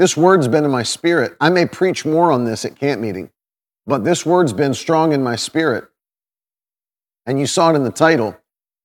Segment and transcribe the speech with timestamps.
[0.00, 1.36] this word's been in my spirit.
[1.42, 3.28] I may preach more on this at camp meeting,
[3.86, 5.84] but this word's been strong in my spirit.
[7.26, 8.34] And you saw it in the title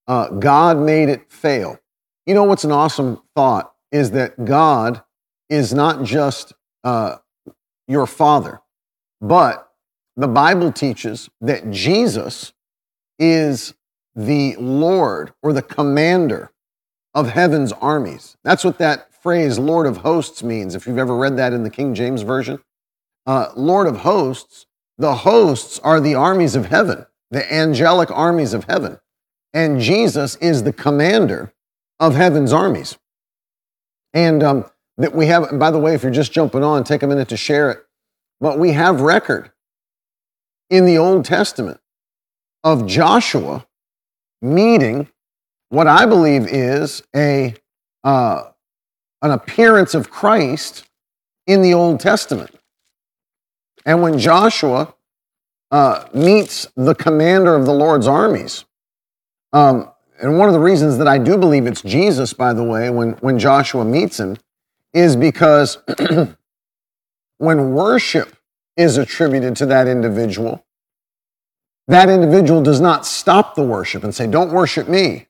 [0.09, 1.79] uh, God made it fail.
[2.25, 5.03] You know what's an awesome thought is that God
[5.49, 6.51] is not just
[6.83, 7.15] uh,
[7.87, 8.61] your father,
[9.21, 9.71] but
[10.17, 12.51] the Bible teaches that Jesus
[13.17, 13.73] is
[14.15, 16.51] the Lord or the commander
[17.13, 18.35] of heaven's armies.
[18.43, 21.71] That's what that phrase Lord of hosts means, if you've ever read that in the
[21.71, 22.59] King James Version.
[23.25, 24.67] Uh, Lord of hosts,
[24.99, 28.99] the hosts are the armies of heaven, the angelic armies of heaven.
[29.51, 31.51] And Jesus is the commander
[31.99, 32.99] of heaven's armies.
[34.13, 34.65] And um,
[34.97, 37.37] that we have, by the way, if you're just jumping on, take a minute to
[37.37, 37.83] share it.
[38.39, 39.51] But we have record
[40.69, 41.79] in the Old Testament
[42.63, 43.65] of Joshua
[44.43, 45.07] meeting
[45.69, 47.55] what I believe is a
[48.03, 48.51] uh,
[49.25, 50.85] an appearance of Christ
[51.47, 52.51] in the Old Testament.
[53.83, 54.93] And when Joshua
[55.71, 58.65] uh, meets the commander of the Lord's armies,
[59.51, 62.91] um, and one of the reasons that I do believe it's Jesus, by the way,
[62.91, 64.37] when, when Joshua meets him,
[64.93, 65.79] is because
[67.39, 68.37] when worship
[68.77, 70.63] is attributed to that individual,
[71.87, 75.27] that individual does not stop the worship and say, Don't worship me.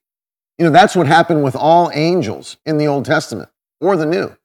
[0.58, 3.50] You know, that's what happened with all angels in the Old Testament
[3.80, 4.36] or the new.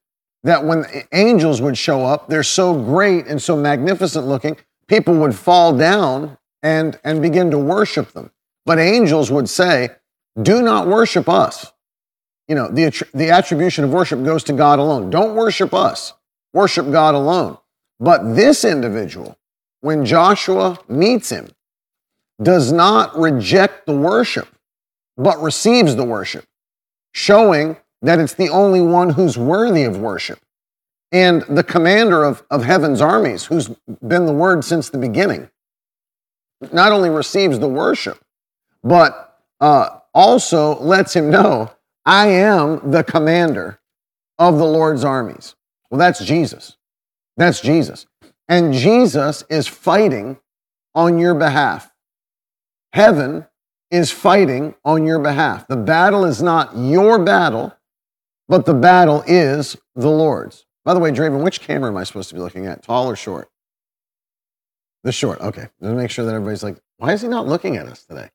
[0.42, 5.34] That when angels would show up, they're so great and so magnificent looking, people would
[5.34, 8.30] fall down and, and begin to worship them.
[8.64, 9.90] But angels would say,
[10.40, 11.73] Do not worship us.
[12.48, 15.11] You know, the, the attribution of worship goes to God alone.
[15.11, 16.14] Don't worship us,
[16.52, 17.58] worship God alone.
[18.01, 19.39] But this individual,
[19.83, 21.51] when Joshua meets him,
[22.42, 24.48] does not reject the worship,
[25.17, 26.46] but receives the worship,
[27.13, 30.40] showing that it's the only one who's worthy of worship.
[31.12, 33.68] And the commander of, of heaven's armies, who's
[34.06, 35.50] been the word since the beginning,
[36.72, 38.18] not only receives the worship,
[38.83, 41.72] but uh, also lets him know,
[42.06, 43.80] I am the commander
[44.39, 45.55] of the Lord's armies.
[45.90, 46.77] Well, that's Jesus.
[47.36, 48.06] That's Jesus.
[48.48, 50.39] And Jesus is fighting
[50.94, 51.92] on your behalf.
[52.92, 53.46] Heaven
[53.90, 55.66] is fighting on your behalf.
[55.68, 57.77] The battle is not your battle,
[58.50, 60.66] but the battle is the Lord's.
[60.84, 62.83] By the way, Draven, which camera am I supposed to be looking at?
[62.83, 63.48] Tall or short?
[65.05, 65.40] The short.
[65.40, 65.68] Okay.
[65.80, 68.28] Just make sure that everybody's like, why is he not looking at us today?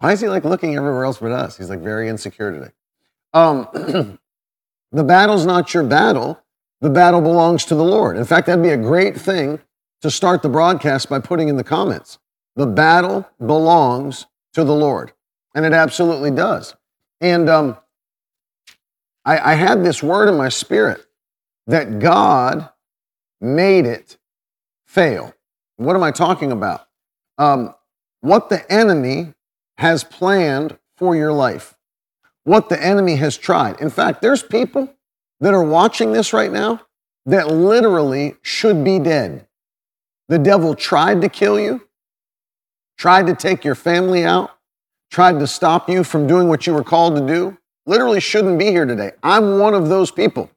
[0.00, 1.56] Why is he like looking everywhere else but us?
[1.56, 2.72] He's like very insecure today.
[3.32, 3.68] Um,
[4.92, 6.40] the battle's not your battle.
[6.80, 8.16] The battle belongs to the Lord.
[8.16, 9.60] In fact, that'd be a great thing
[10.02, 12.18] to start the broadcast by putting in the comments.
[12.56, 15.12] The battle belongs to the Lord.
[15.54, 16.74] And it absolutely does.
[17.20, 17.76] And um,
[19.24, 21.04] I, I had this word in my spirit
[21.66, 22.68] that God
[23.40, 24.16] made it
[24.86, 25.34] fail.
[25.76, 26.86] What am I talking about?
[27.38, 27.74] Um,
[28.20, 29.34] what the enemy
[29.78, 31.74] has planned for your life,
[32.44, 33.80] what the enemy has tried.
[33.80, 34.94] In fact, there's people
[35.40, 36.82] that are watching this right now
[37.26, 39.46] that literally should be dead.
[40.28, 41.86] The devil tried to kill you,
[42.96, 44.50] tried to take your family out,
[45.10, 48.66] tried to stop you from doing what you were called to do literally shouldn't be
[48.66, 49.12] here today.
[49.22, 50.50] I'm one of those people.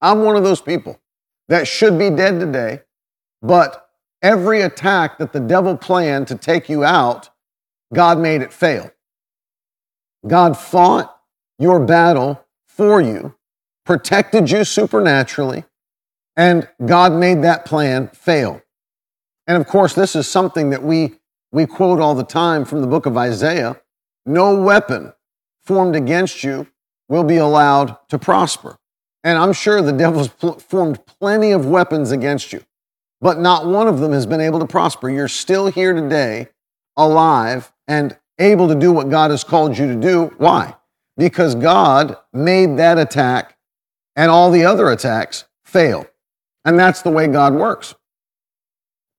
[0.00, 1.00] I'm one of those people
[1.48, 2.82] that should be dead today,
[3.42, 3.88] but
[4.22, 7.30] every attack that the devil planned to take you out,
[7.94, 8.90] God made it fail.
[10.26, 11.16] God fought
[11.58, 13.34] your battle for you,
[13.84, 15.64] protected you supernaturally,
[16.36, 18.60] and God made that plan fail.
[19.46, 21.14] And of course, this is something that we,
[21.52, 23.80] we quote all the time from the book of Isaiah
[24.28, 25.12] no weapon
[25.66, 26.66] formed against you
[27.08, 28.78] will be allowed to prosper.
[29.24, 32.62] And I'm sure the devil's pl- formed plenty of weapons against you,
[33.20, 35.10] but not one of them has been able to prosper.
[35.10, 36.48] You're still here today,
[36.96, 40.32] alive, and able to do what God has called you to do.
[40.38, 40.76] Why?
[41.16, 43.56] Because God made that attack
[44.14, 46.06] and all the other attacks fail.
[46.64, 47.94] And that's the way God works.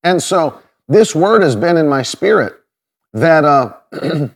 [0.03, 2.53] And so this word has been in my spirit
[3.13, 3.73] that uh,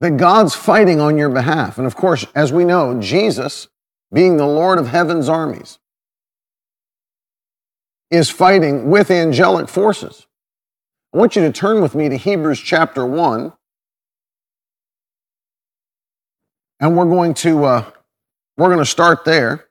[0.00, 1.78] that God's fighting on your behalf.
[1.78, 3.68] And of course, as we know, Jesus,
[4.12, 5.78] being the Lord of heaven's armies,
[8.10, 10.26] is fighting with angelic forces.
[11.12, 13.52] I want you to turn with me to Hebrews chapter 1.
[16.78, 17.90] And we're going to uh,
[18.58, 19.66] we're going to start there.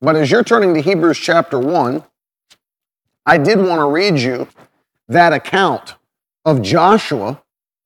[0.00, 2.04] But as you're turning to Hebrews chapter 1,
[3.24, 4.48] I did want to read you
[5.08, 5.94] that account
[6.44, 7.41] of Joshua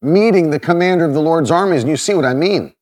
[0.07, 2.75] meeting the commander of the Lord's armies, and you see what I mean.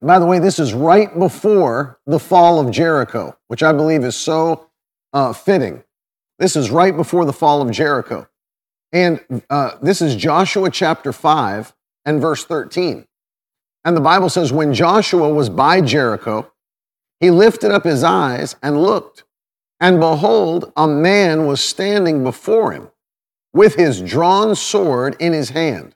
[0.00, 4.16] By the way, this is right before the fall of Jericho, which I believe is
[4.16, 4.68] so
[5.12, 5.84] uh, fitting.
[6.38, 8.28] This is right before the fall of Jericho.
[8.92, 9.20] And
[9.50, 11.74] uh, this is Joshua chapter 5
[12.06, 13.06] and verse 13.
[13.84, 16.50] And the Bible says, When Joshua was by Jericho,
[17.20, 19.24] he lifted up his eyes and looked,
[19.80, 22.90] and behold, a man was standing before him
[23.52, 25.94] with his drawn sword in his hand.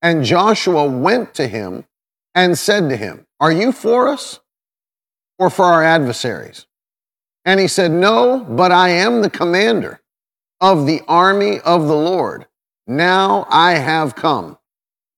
[0.00, 1.84] And Joshua went to him
[2.34, 4.40] and said to him, Are you for us
[5.38, 6.66] or for our adversaries?
[7.44, 10.00] And he said, No, but I am the commander
[10.60, 12.46] of the army of the Lord.
[12.86, 14.58] Now I have come.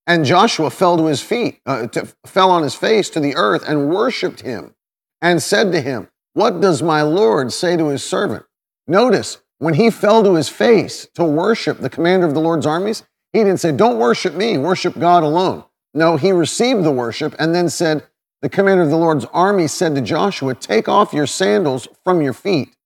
[0.07, 3.65] And Joshua fell to his feet, uh, to, fell on his face to the earth
[3.67, 4.75] and worshiped him
[5.23, 8.45] and said to him, What does my Lord say to his servant?
[8.87, 13.03] Notice, when he fell to his face to worship the commander of the Lord's armies,
[13.33, 15.65] he didn't say, Don't worship me, worship God alone.
[15.95, 18.07] No, he received the worship and then said,
[18.43, 22.35] The commander of the Lord's army said to Joshua, Take off your sandals from your
[22.35, 22.77] feet,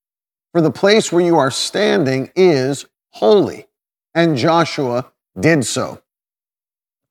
[0.52, 3.66] for the place where you are standing is holy.
[4.14, 6.00] And Joshua did so.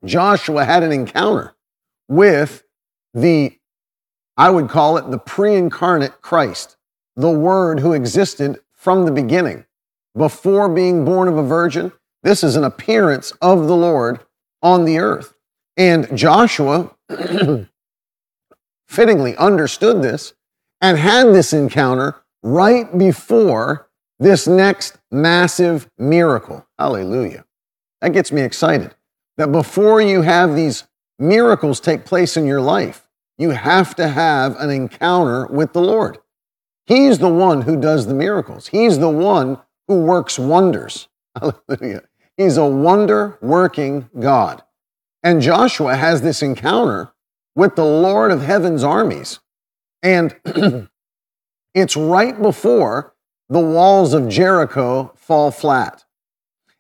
[0.05, 1.55] Joshua had an encounter
[2.07, 2.63] with
[3.13, 3.57] the,
[4.37, 6.77] I would call it the pre incarnate Christ,
[7.17, 9.65] the Word who existed from the beginning.
[10.15, 11.91] Before being born of a virgin,
[12.24, 14.19] this is an appearance of the Lord
[14.62, 15.33] on the earth.
[15.75, 16.95] And Joshua
[18.88, 20.33] fittingly understood this
[20.81, 23.89] and had this encounter right before
[24.19, 26.65] this next massive miracle.
[26.80, 27.45] Hallelujah.
[28.01, 28.95] That gets me excited.
[29.38, 30.85] That before you have these
[31.19, 33.07] miracles take place in your life,
[33.38, 36.18] you have to have an encounter with the Lord.
[36.87, 38.67] He's the one who does the miracles.
[38.67, 41.09] He's the one who works wonders.
[41.35, 42.03] Hallelujah.
[42.37, 44.63] He's a wonder working God.
[45.21, 47.11] And Joshua has this encounter
[47.55, 49.39] with the Lord of heaven's armies.
[50.01, 50.35] And
[51.73, 53.13] it's right before
[53.49, 56.05] the walls of Jericho fall flat.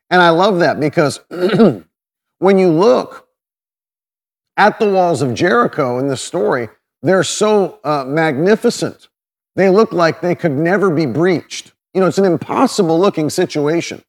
[0.09, 3.27] And I love that because when you look
[4.55, 6.69] at the walls of Jericho in the story,
[7.01, 9.09] they're so uh, magnificent.
[9.57, 11.73] They look like they could never be breached.
[11.95, 14.03] You know, it's an impossible looking situation.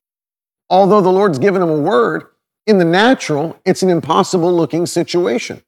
[0.68, 2.26] Although the Lord's given them a word,
[2.66, 5.62] in the natural, it's an impossible looking situation.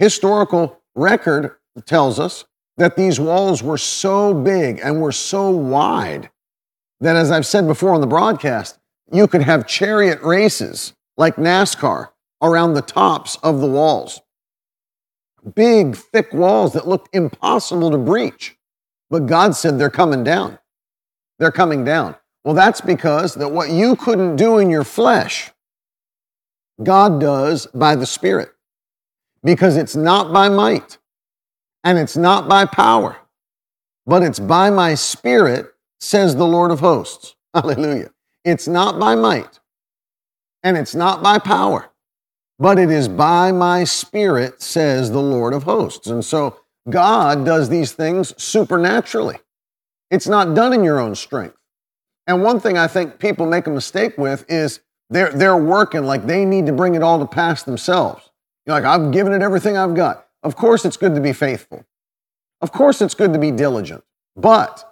[0.00, 1.54] Historical record
[1.86, 2.44] tells us
[2.78, 6.28] that these walls were so big and were so wide
[7.00, 8.80] that, as I've said before on the broadcast,
[9.12, 12.08] you could have chariot races like NASCAR
[12.42, 14.20] around the tops of the walls.
[15.54, 18.56] Big, thick walls that looked impossible to breach.
[19.12, 20.58] But God said they're coming down.
[21.38, 22.16] They're coming down.
[22.44, 25.50] Well, that's because that what you couldn't do in your flesh,
[26.82, 28.48] God does by the Spirit.
[29.44, 30.96] Because it's not by might
[31.84, 33.18] and it's not by power,
[34.06, 35.66] but it's by my Spirit,
[36.00, 37.36] says the Lord of hosts.
[37.54, 38.12] Hallelujah.
[38.46, 39.60] It's not by might
[40.62, 41.90] and it's not by power,
[42.58, 46.06] but it is by my Spirit, says the Lord of hosts.
[46.06, 49.38] And so God does these things supernaturally.
[50.10, 51.56] It's not done in your own strength.
[52.26, 56.26] And one thing I think people make a mistake with is they're, they're working like
[56.26, 58.30] they need to bring it all to pass themselves.
[58.66, 60.26] You're like, I've given it everything I've got.
[60.42, 61.84] Of course, it's good to be faithful.
[62.60, 64.04] Of course, it's good to be diligent.
[64.36, 64.88] But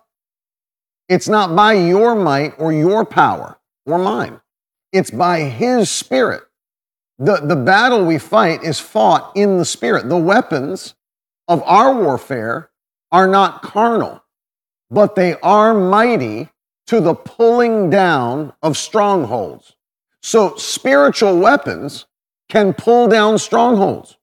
[1.09, 4.40] it's not by your might or your power or mine,
[4.92, 6.42] it's by His Spirit.
[7.18, 10.09] The, the battle we fight is fought in the Spirit.
[10.09, 10.94] The weapons
[11.50, 12.71] of our warfare
[13.11, 14.23] are not carnal,
[14.88, 16.49] but they are mighty
[16.87, 19.75] to the pulling down of strongholds.
[20.23, 22.07] So spiritual weapons
[22.49, 24.16] can pull down strongholds.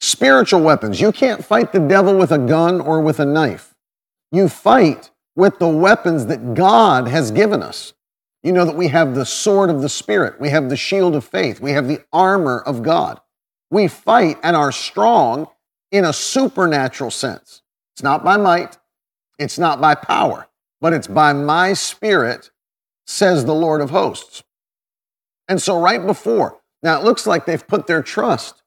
[0.00, 1.00] Spiritual weapons.
[1.00, 3.74] You can't fight the devil with a gun or with a knife.
[4.30, 7.94] You fight with the weapons that God has given us.
[8.42, 11.24] You know that we have the sword of the Spirit, we have the shield of
[11.24, 13.20] faith, we have the armor of God.
[13.70, 15.48] We fight and are strong
[15.90, 17.62] in a supernatural sense.
[17.94, 18.78] It's not by might,
[19.38, 20.48] it's not by power,
[20.80, 22.50] but it's by my Spirit,
[23.06, 24.42] says the Lord of hosts.
[25.48, 28.62] And so, right before, now it looks like they've put their trust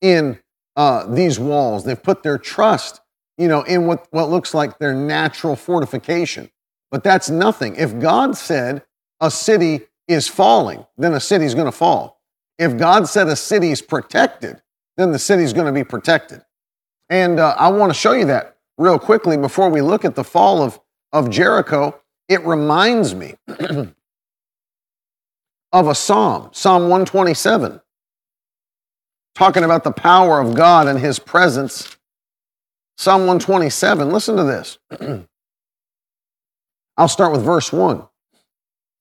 [0.00, 0.38] in
[0.76, 3.00] uh, these walls, they've put their trust
[3.38, 6.50] you know, in what, what looks like their natural fortification.
[6.90, 7.76] But that's nothing.
[7.76, 8.82] If God said
[9.20, 12.20] a city is falling, then a city's going to fall.
[12.58, 14.62] If God said a city is protected,
[14.96, 16.42] then the city's going to be protected.
[17.08, 20.24] And uh, I want to show you that real quickly before we look at the
[20.24, 20.80] fall of,
[21.12, 22.00] of Jericho.
[22.28, 23.34] It reminds me
[25.72, 27.80] of a psalm, Psalm 127,
[29.34, 31.96] talking about the power of God and his presence.
[32.98, 34.78] Psalm 127, listen to this.
[36.96, 38.02] I'll start with verse 1.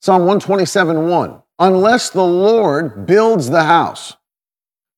[0.01, 1.41] Psalm 127 1.
[1.57, 4.17] Unless the Lord builds the house,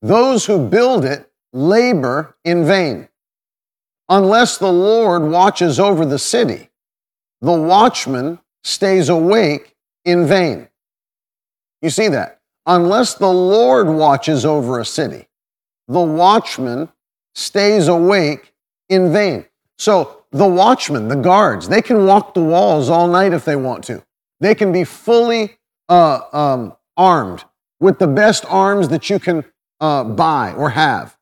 [0.01, 3.09] those who build it labor in vain.
[4.09, 6.69] Unless the Lord watches over the city,
[7.41, 9.75] the watchman stays awake
[10.05, 10.69] in vain.
[11.81, 12.39] You see that?
[12.65, 15.27] Unless the Lord watches over a city,
[15.87, 16.89] the watchman
[17.35, 18.53] stays awake
[18.89, 19.45] in vain.
[19.77, 23.83] So the watchmen, the guards, they can walk the walls all night if they want
[23.85, 24.03] to.
[24.39, 25.57] They can be fully
[25.89, 27.43] uh, um, armed
[27.79, 29.45] with the best arms that you can
[29.79, 31.16] uh, buy or have.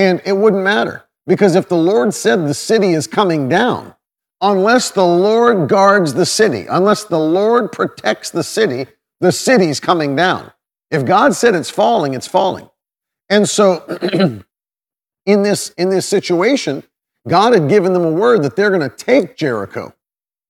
[0.00, 3.94] And it wouldn't matter because if the Lord said the city is coming down,
[4.40, 8.86] unless the Lord guards the city, unless the Lord protects the city,
[9.20, 10.52] the city's coming down.
[10.90, 12.70] If God said it's falling, it's falling.
[13.28, 13.84] And so
[15.26, 16.82] in this in this situation,
[17.28, 19.94] God had given them a word that they're going to take Jericho.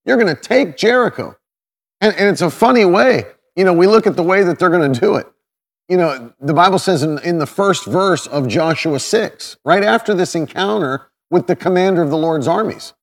[0.05, 1.37] You're going to take Jericho.
[2.01, 3.25] And, and it's a funny way.
[3.57, 5.27] You know, we look at the way that they're going to do it.
[5.91, 10.15] You know, the Bible says in, in the first verse of Joshua 6, right after
[10.15, 12.95] this encounter with the commander of the Lord's armies.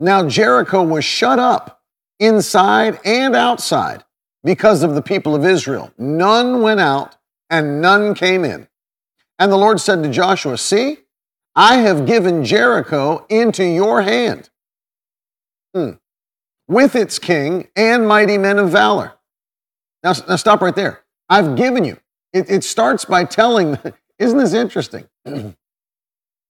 [0.00, 1.80] Now, Jericho was shut up
[2.18, 4.02] inside and outside
[4.42, 5.92] because of the people of Israel.
[5.96, 7.16] None went out
[7.50, 8.66] and none came in.
[9.38, 10.98] And the Lord said to Joshua, See,
[11.54, 14.50] I have given Jericho into your hand
[15.72, 15.90] hmm.
[16.66, 19.12] with its king and mighty men of valor.
[20.02, 21.04] Now, now stop right there.
[21.28, 21.98] I've given you.
[22.34, 23.78] It, it starts by telling,
[24.18, 25.06] isn't this interesting?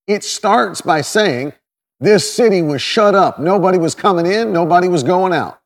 [0.09, 1.53] it starts by saying,
[2.01, 3.39] this city was shut up.
[3.39, 5.61] Nobody was coming in, nobody was going out.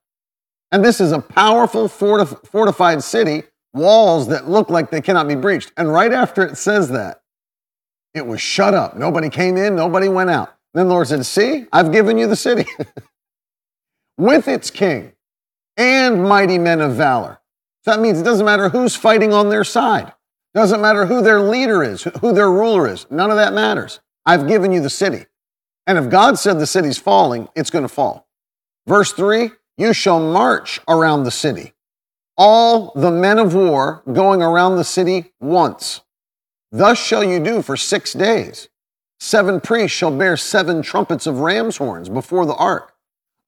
[0.71, 5.35] And this is a powerful fortif- fortified city, walls that look like they cannot be
[5.35, 5.73] breached.
[5.79, 7.23] And right after it says that,
[8.13, 8.97] it was shut up.
[8.97, 10.55] Nobody came in, nobody went out.
[10.75, 12.67] Then the Lord said, See, I've given you the city
[14.19, 15.13] with its king
[15.77, 17.41] and mighty men of valor.
[17.89, 20.13] That means it doesn't matter who's fighting on their side.
[20.53, 23.07] Doesn't matter who their leader is, who their ruler is.
[23.11, 24.01] None of that matters.
[24.27, 25.25] I've given you the city.
[25.87, 28.29] And if God said the city's falling, it's going to fall.
[28.87, 31.73] Verse 3 You shall march around the city,
[32.37, 36.03] all the men of war going around the city once.
[36.71, 38.69] Thus shall you do for six days.
[39.19, 42.93] Seven priests shall bear seven trumpets of ram's horns before the ark.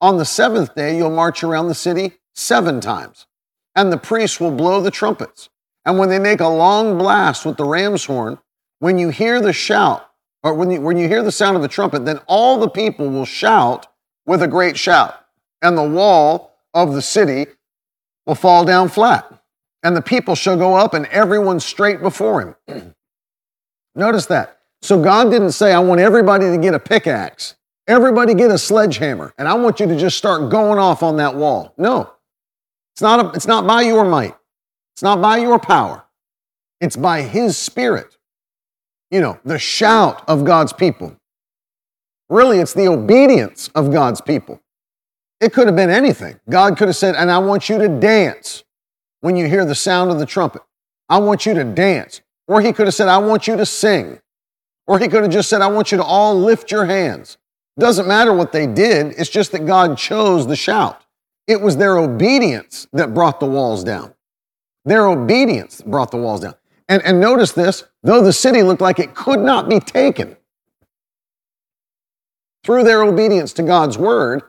[0.01, 3.27] On the seventh day, you'll march around the city seven times,
[3.75, 5.49] and the priests will blow the trumpets.
[5.85, 8.37] And when they make a long blast with the ram's horn,
[8.79, 10.07] when you hear the shout,
[10.43, 13.09] or when you, when you hear the sound of the trumpet, then all the people
[13.09, 13.87] will shout
[14.25, 15.15] with a great shout,
[15.61, 17.47] and the wall of the city
[18.25, 19.31] will fall down flat,
[19.83, 22.93] and the people shall go up, and everyone straight before him.
[23.95, 24.59] Notice that.
[24.81, 27.55] So God didn't say, I want everybody to get a pickaxe,
[27.87, 31.35] everybody get a sledgehammer, and I want you to just start going off on that
[31.35, 31.73] wall.
[31.77, 32.13] No,
[32.93, 34.35] it's not, a, it's not by your might,
[34.93, 36.03] it's not by your power,
[36.79, 38.17] it's by His Spirit.
[39.09, 41.15] You know, the shout of God's people.
[42.29, 44.61] Really, it's the obedience of God's people.
[45.41, 46.39] It could have been anything.
[46.49, 48.63] God could have said, and I want you to dance
[49.19, 50.61] when you hear the sound of the trumpet.
[51.09, 52.21] I want you to dance.
[52.47, 54.19] Or he could have said, I want you to sing.
[54.87, 57.37] Or he could have just said, I want you to all lift your hands.
[57.79, 61.00] Doesn't matter what they did, it's just that God chose the shout.
[61.51, 64.13] It was their obedience that brought the walls down.
[64.85, 66.55] Their obedience brought the walls down.
[66.87, 70.37] And, and notice this though the city looked like it could not be taken,
[72.63, 74.43] through their obedience to God's word,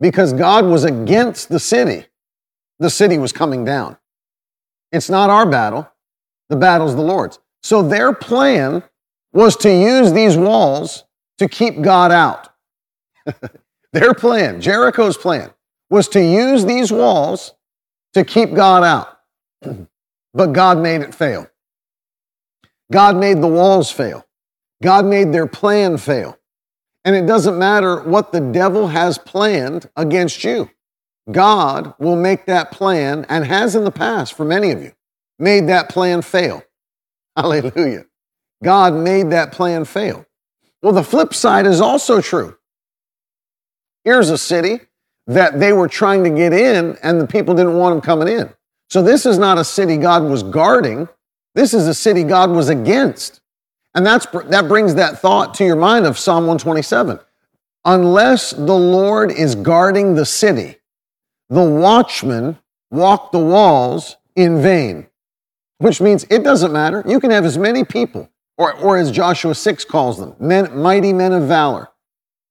[0.00, 2.06] because God was against the city,
[2.80, 3.96] the city was coming down.
[4.90, 5.88] It's not our battle,
[6.48, 7.38] the battle's the Lord's.
[7.62, 8.82] So their plan
[9.32, 11.04] was to use these walls
[11.38, 12.48] to keep God out.
[13.92, 15.52] their plan, Jericho's plan,
[15.90, 17.52] was to use these walls
[18.14, 19.18] to keep God out.
[20.34, 21.46] but God made it fail.
[22.90, 24.26] God made the walls fail.
[24.82, 26.38] God made their plan fail.
[27.04, 30.70] And it doesn't matter what the devil has planned against you.
[31.30, 34.92] God will make that plan and has in the past for many of you
[35.38, 36.62] made that plan fail.
[37.36, 38.06] Hallelujah.
[38.62, 40.26] God made that plan fail.
[40.82, 42.56] Well, the flip side is also true.
[44.04, 44.80] Here's a city
[45.30, 48.52] that they were trying to get in and the people didn't want them coming in.
[48.88, 51.08] So this is not a city God was guarding.
[51.54, 53.40] This is a city God was against.
[53.94, 57.20] And that's, that brings that thought to your mind of Psalm 127.
[57.84, 60.76] Unless the Lord is guarding the city,
[61.48, 62.58] the watchmen
[62.90, 65.06] walk the walls in vain,
[65.78, 67.04] which means it doesn't matter.
[67.06, 71.12] You can have as many people, or, or as Joshua 6 calls them, men, mighty
[71.12, 71.88] men of valor.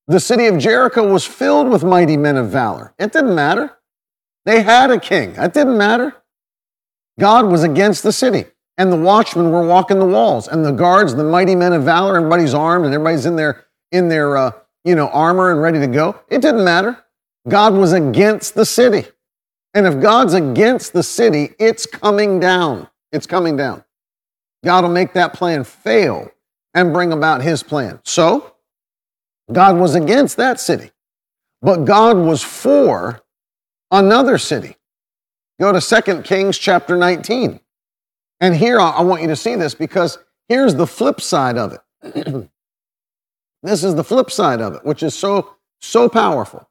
[0.10, 2.96] The city of Jericho was filled with mighty men of valor.
[2.98, 3.78] It didn't matter.
[4.44, 5.36] They had a king.
[5.38, 6.16] It didn't matter.
[7.20, 8.46] God was against the city,
[8.80, 12.18] and the watchmen were walking the walls, and the guards, the mighty men of valor,
[12.18, 14.52] everybody's armed, and everybody's in their in their uh,
[14.84, 16.20] you know armor and ready to go.
[16.28, 17.06] It didn't matter.
[17.48, 19.08] God was against the city.
[19.76, 22.90] And if God's against the city, it's coming down.
[23.12, 23.84] It's coming down.
[24.66, 26.32] God will make that plan fail
[26.74, 28.00] and bring about his plan.
[28.04, 28.56] So,
[29.52, 30.92] God was against that city,
[31.62, 33.22] but God was for
[33.92, 34.78] another city.
[35.60, 37.60] Go to 2 Kings chapter 19.
[38.40, 42.50] And here I want you to see this because here's the flip side of it.
[43.64, 46.70] this is the flip side of it, which is so, so powerful.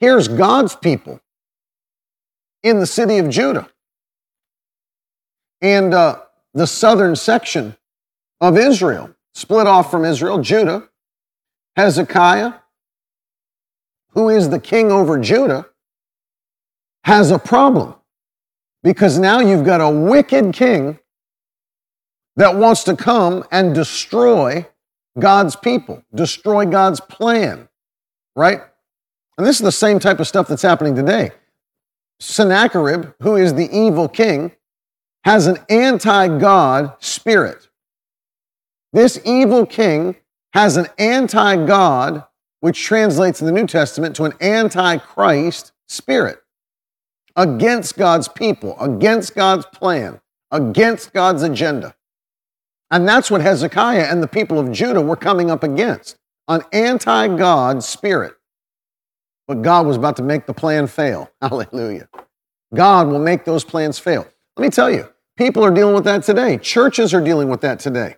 [0.00, 1.20] Here's God's people
[2.62, 3.68] in the city of Judah.
[5.60, 6.20] And uh,
[6.54, 7.76] the southern section
[8.40, 10.87] of Israel, split off from Israel, Judah,
[11.78, 12.54] Hezekiah,
[14.08, 15.68] who is the king over Judah,
[17.04, 17.94] has a problem
[18.82, 20.98] because now you've got a wicked king
[22.34, 24.66] that wants to come and destroy
[25.20, 27.68] God's people, destroy God's plan,
[28.34, 28.60] right?
[29.36, 31.30] And this is the same type of stuff that's happening today.
[32.18, 34.50] Sennacherib, who is the evil king,
[35.22, 37.68] has an anti God spirit.
[38.92, 40.16] This evil king
[40.52, 42.24] has an anti God,
[42.60, 46.38] which translates in the New Testament to an anti Christ spirit
[47.36, 51.94] against God's people, against God's plan, against God's agenda.
[52.90, 56.16] And that's what Hezekiah and the people of Judah were coming up against
[56.48, 58.34] an anti God spirit.
[59.46, 61.30] But God was about to make the plan fail.
[61.40, 62.08] Hallelujah.
[62.74, 64.26] God will make those plans fail.
[64.56, 66.58] Let me tell you, people are dealing with that today.
[66.58, 68.16] Churches are dealing with that today.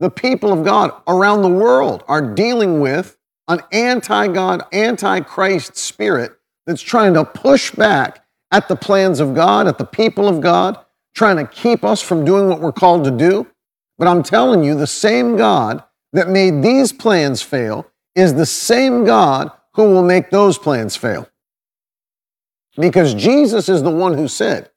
[0.00, 3.16] The people of God around the world are dealing with
[3.48, 6.32] an anti God, anti Christ spirit
[6.66, 10.78] that's trying to push back at the plans of God, at the people of God,
[11.14, 13.46] trying to keep us from doing what we're called to do.
[13.98, 19.04] But I'm telling you, the same God that made these plans fail is the same
[19.04, 21.28] God who will make those plans fail.
[22.76, 24.70] Because Jesus is the one who said,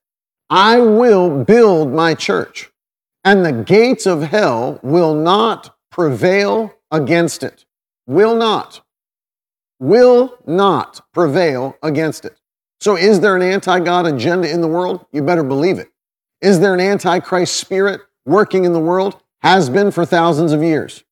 [0.50, 2.70] I will build my church,
[3.24, 7.66] and the gates of hell will not prevail against it.
[8.06, 8.82] Will not.
[9.80, 12.38] Will not prevail against it.
[12.80, 15.06] So, is there an anti God agenda in the world?
[15.12, 15.90] You better believe it.
[16.42, 19.22] Is there an antichrist spirit working in the world?
[19.42, 21.04] Has been for thousands of years.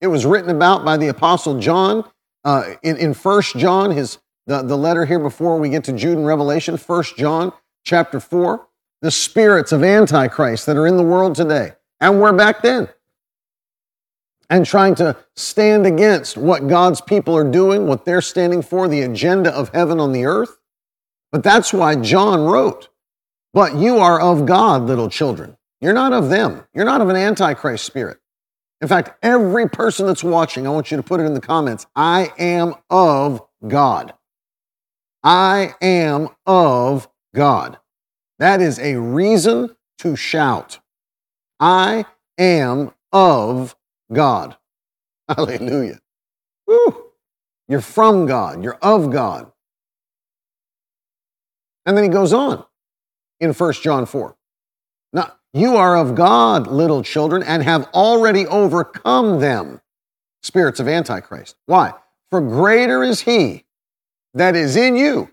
[0.00, 2.04] It was written about by the Apostle John
[2.44, 6.18] uh, in, in 1 John, his, the, the letter here before we get to Jude
[6.18, 7.52] and Revelation, 1 John
[7.84, 8.66] chapter 4,
[9.02, 12.88] the spirits of Antichrist that are in the world today and were back then.
[14.48, 19.02] And trying to stand against what God's people are doing, what they're standing for, the
[19.02, 20.58] agenda of heaven on the earth.
[21.30, 22.88] But that's why John wrote,
[23.54, 25.56] But you are of God, little children.
[25.80, 26.64] You're not of them.
[26.74, 28.18] You're not of an Antichrist spirit.
[28.82, 31.86] In fact, every person that's watching, I want you to put it in the comments
[31.96, 34.12] I am of God.
[35.24, 37.78] I am of God.
[38.42, 40.80] That is a reason to shout.
[41.60, 43.76] I am of
[44.12, 44.56] God.
[45.28, 46.00] Hallelujah.
[46.66, 47.04] Woo.
[47.68, 48.64] You're from God.
[48.64, 49.52] You're of God.
[51.86, 52.64] And then he goes on
[53.38, 54.34] in 1 John 4.
[55.12, 59.80] Now, you are of God, little children, and have already overcome them,
[60.42, 61.54] spirits of Antichrist.
[61.66, 61.94] Why?
[62.32, 63.66] For greater is he
[64.34, 65.30] that is in you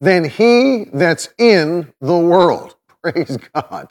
[0.00, 2.76] than he that's in the world.
[3.02, 3.88] Praise God.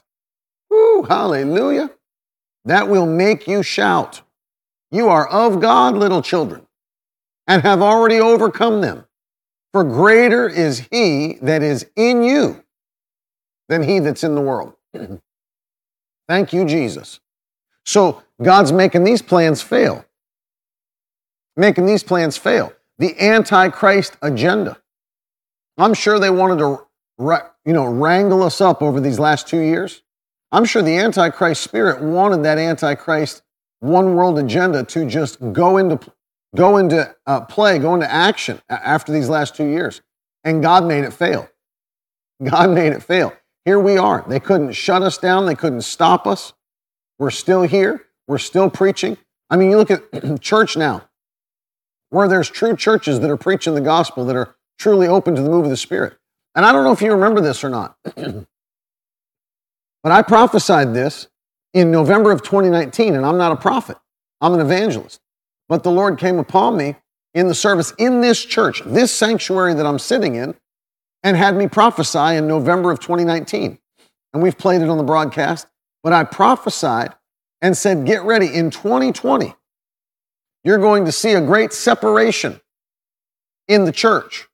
[0.70, 1.92] Woo, hallelujah.
[2.66, 4.22] That will make you shout.
[4.92, 6.66] You are of God, little children,
[7.48, 9.06] and have already overcome them.
[9.72, 12.64] For greater is he that is in you
[13.68, 14.74] than he that's in the world.
[16.28, 17.20] Thank you, Jesus.
[17.86, 20.06] So God's making these plans fail.
[21.56, 22.74] Making these plans fail.
[22.98, 24.79] The Antichrist agenda.
[25.80, 26.86] I'm sure they wanted to,
[27.66, 30.04] you know, wrangle us up over these last two years.
[30.52, 33.44] I'm sure the Antichrist spirit wanted that Antichrist
[33.80, 36.00] one world agenda to just go into,
[36.54, 40.02] go into uh, play, go into action after these last two years.
[40.44, 41.48] And God made it fail.
[42.44, 43.34] God made it fail.
[43.64, 44.26] Here we are.
[44.28, 46.54] They couldn't shut us down, they couldn't stop us.
[47.20, 49.18] We're still here, we're still preaching.
[49.50, 50.04] I mean, you look at
[50.42, 51.08] church now,
[52.10, 55.50] where there's true churches that are preaching the gospel, that are truly open to the
[55.50, 56.18] move of the Spirit.
[56.56, 58.46] And I don't know if you remember this or not, but
[60.06, 61.28] I prophesied this
[61.74, 63.98] in November of 2019, and I'm not a prophet,
[64.42, 65.22] I'm an evangelist.
[65.68, 66.96] But the Lord came upon me
[67.36, 70.56] in the service in this church, this sanctuary that I'm sitting in,
[71.22, 73.78] and had me prophesy in November of 2019.
[74.34, 75.68] And we've played it on the broadcast,
[76.02, 77.14] but I prophesied
[77.62, 79.54] and said, Get ready, in 2020,
[80.64, 82.60] you're going to see a great separation
[83.68, 84.49] in the church.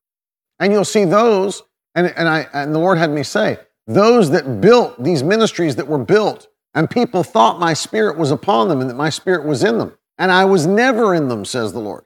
[0.59, 1.63] And you'll see those,
[1.95, 5.87] and, and, I, and the Lord had me say, those that built these ministries that
[5.87, 9.63] were built, and people thought my spirit was upon them and that my spirit was
[9.63, 9.97] in them.
[10.17, 12.05] And I was never in them, says the Lord.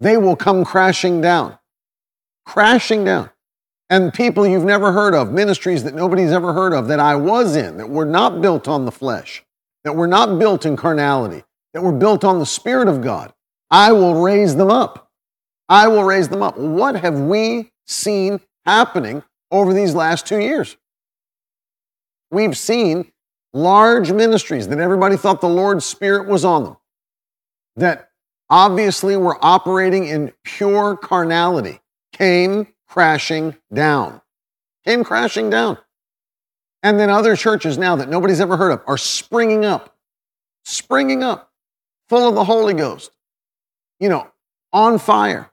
[0.00, 1.58] They will come crashing down,
[2.44, 3.30] crashing down.
[3.88, 7.54] And people you've never heard of, ministries that nobody's ever heard of, that I was
[7.54, 9.44] in, that were not built on the flesh,
[9.84, 13.32] that were not built in carnality, that were built on the Spirit of God,
[13.70, 15.10] I will raise them up.
[15.68, 16.58] I will raise them up.
[16.58, 20.76] What have we seen happening over these last two years?
[22.30, 23.12] We've seen
[23.52, 26.76] large ministries that everybody thought the Lord's Spirit was on them,
[27.76, 28.10] that
[28.50, 31.80] obviously were operating in pure carnality,
[32.12, 34.20] came crashing down.
[34.84, 35.78] Came crashing down.
[36.82, 39.96] And then other churches now that nobody's ever heard of are springing up,
[40.64, 41.50] springing up,
[42.08, 43.10] full of the Holy Ghost,
[43.98, 44.30] you know,
[44.72, 45.50] on fire,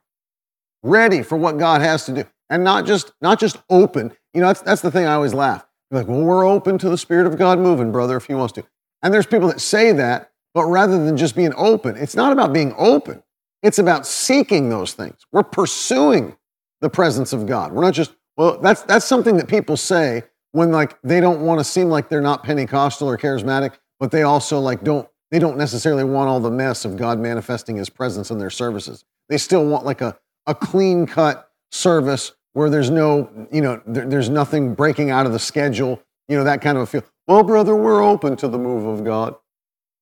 [0.84, 2.24] ready for what God has to do.
[2.50, 4.14] And not just, not just open.
[4.34, 5.66] You know, that's, that's the thing I always laugh.
[5.90, 8.54] You're like, well, we're open to the Spirit of God moving, brother, if he wants
[8.54, 8.64] to.
[9.02, 12.54] And there's people that say that, but rather than just being open, it's not about
[12.54, 13.24] being open.
[13.64, 15.26] It's about seeking those things.
[15.32, 16.36] We're pursuing
[16.82, 17.72] the presence of God.
[17.72, 21.60] We're not just, well, that's, that's something that people say when like they don't want
[21.60, 25.58] to seem like they're not Pentecostal or charismatic, but they also like don't, they don't
[25.58, 29.06] necessarily want all the mess of God manifesting his presence in their services.
[29.30, 30.18] They still want like a,
[30.48, 35.32] a clean cut service where there's no, you know, there, there's nothing breaking out of
[35.32, 37.04] the schedule, you know, that kind of a feel.
[37.28, 39.36] Well, brother, we're open to the move of God.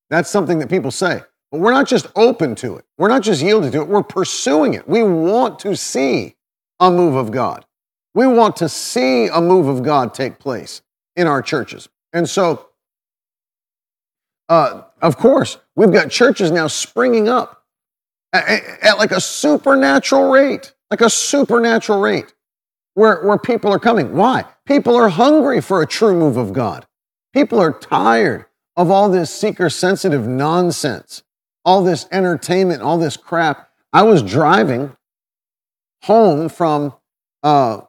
[0.10, 1.22] That's something that people say.
[1.52, 2.86] But we're not just open to it.
[2.98, 3.88] We're not just yielding to it.
[3.88, 4.88] We're pursuing it.
[4.88, 6.36] We want to see
[6.80, 7.66] a move of God.
[8.14, 10.82] We want to see a move of God take place
[11.16, 11.90] in our churches.
[12.14, 12.68] And so,
[14.50, 17.61] uh, of course, we've got churches now springing up
[18.34, 22.34] at, like a supernatural rate, like a supernatural rate,
[22.94, 24.14] where, where people are coming.
[24.14, 24.46] Why?
[24.66, 26.86] People are hungry for a true move of God.
[27.34, 31.24] People are tired of all this seeker sensitive nonsense,
[31.66, 33.70] all this entertainment, all this crap.
[33.94, 34.96] I was driving
[36.04, 36.94] home from
[37.44, 37.82] uh,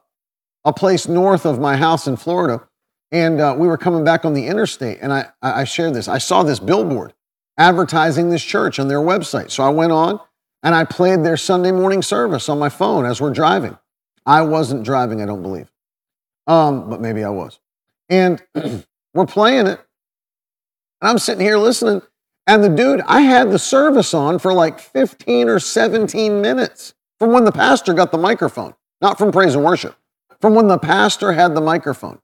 [0.65, 2.67] a place north of my house in Florida,
[3.11, 6.07] and uh, we were coming back on the interstate, and I, I shared this.
[6.07, 7.13] I saw this billboard
[7.57, 9.51] advertising this church on their website.
[9.51, 10.19] So I went on
[10.63, 13.77] and I played their Sunday morning service on my phone as we're driving.
[14.25, 15.69] I wasn't driving, I don't believe,
[16.47, 17.59] um, but maybe I was.
[18.09, 18.41] And
[19.13, 19.79] we're playing it,
[21.01, 22.01] and I'm sitting here listening,
[22.47, 27.31] and the dude, I had the service on for like 15 or 17 minutes from
[27.31, 29.95] when the pastor got the microphone, not from praise and worship,
[30.41, 32.19] from when the pastor had the microphone.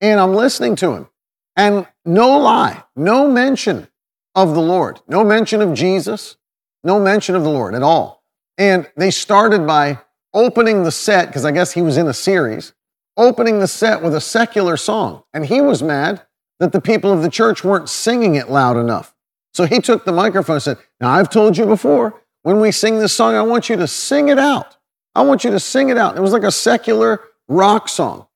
[0.00, 1.08] And I'm listening to him.
[1.56, 3.88] And no lie, no mention
[4.34, 6.36] of the Lord, no mention of Jesus,
[6.84, 8.22] no mention of the Lord at all.
[8.56, 9.98] And they started by
[10.34, 12.72] opening the set, because I guess he was in a series,
[13.16, 15.24] opening the set with a secular song.
[15.32, 16.22] And he was mad
[16.58, 19.14] that the people of the church weren't singing it loud enough.
[19.54, 22.98] So he took the microphone and said, Now I've told you before, when we sing
[22.98, 24.76] this song, I want you to sing it out.
[25.14, 26.16] I want you to sing it out.
[26.16, 28.26] It was like a secular rock song.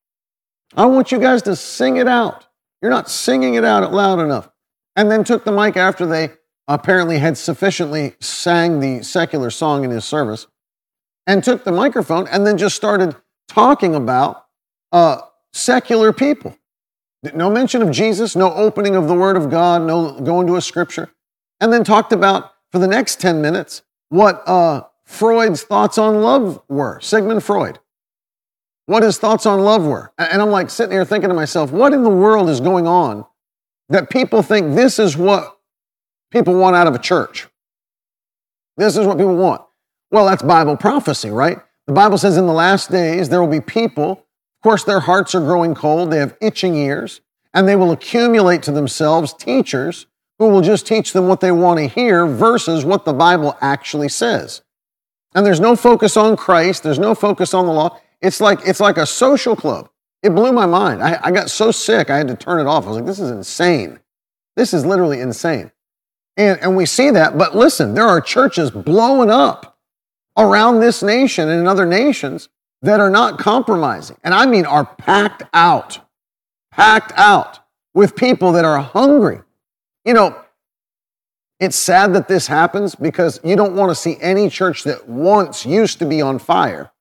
[0.75, 2.47] I want you guys to sing it out.
[2.81, 4.49] You're not singing it out loud enough.
[4.95, 6.31] And then took the mic after they
[6.67, 10.47] apparently had sufficiently sang the secular song in his service
[11.27, 13.15] and took the microphone and then just started
[13.47, 14.45] talking about
[14.91, 15.19] uh,
[15.51, 16.57] secular people.
[17.33, 20.61] No mention of Jesus, no opening of the Word of God, no going to a
[20.61, 21.09] scripture.
[21.61, 26.61] And then talked about, for the next 10 minutes, what uh, Freud's thoughts on love
[26.67, 27.79] were, Sigmund Freud.
[28.85, 30.11] What his thoughts on love were.
[30.17, 33.25] And I'm like sitting here thinking to myself, what in the world is going on
[33.87, 35.57] that people think this is what
[36.33, 37.47] people want out of a church?
[38.75, 39.61] This is what people want.
[40.11, 41.59] Well, that's Bible prophecy, right?
[41.87, 45.35] The Bible says in the last days there will be people, of course, their hearts
[45.35, 47.21] are growing cold, they have itching ears,
[47.53, 50.07] and they will accumulate to themselves teachers
[50.39, 54.09] who will just teach them what they want to hear versus what the Bible actually
[54.09, 54.61] says.
[55.35, 57.99] And there's no focus on Christ, there's no focus on the law.
[58.21, 59.89] It's like, it's like a social club.
[60.23, 61.03] It blew my mind.
[61.03, 62.85] I, I got so sick, I had to turn it off.
[62.85, 63.99] I was like, this is insane.
[64.55, 65.71] This is literally insane.
[66.35, 69.77] And, and we see that, but listen, there are churches blowing up
[70.37, 72.49] around this nation and in other nations
[72.81, 74.17] that are not compromising.
[74.23, 75.99] And I mean, are packed out,
[76.71, 77.59] packed out
[77.93, 79.39] with people that are hungry.
[80.05, 80.39] You know,
[81.59, 85.65] it's sad that this happens because you don't want to see any church that once
[85.65, 86.91] used to be on fire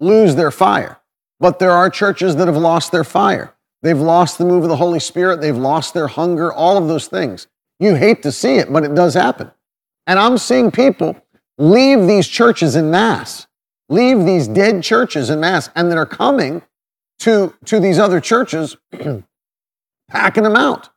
[0.00, 1.00] lose their fire.
[1.40, 3.54] But there are churches that have lost their fire.
[3.82, 5.40] They've lost the move of the Holy Spirit.
[5.40, 7.48] They've lost their hunger, all of those things.
[7.78, 9.50] You hate to see it, but it does happen.
[10.06, 11.16] And I'm seeing people
[11.58, 13.46] leave these churches in mass,
[13.88, 16.62] leave these dead churches in mass, and that are coming
[17.20, 18.76] to, to these other churches,
[20.08, 20.90] packing them out,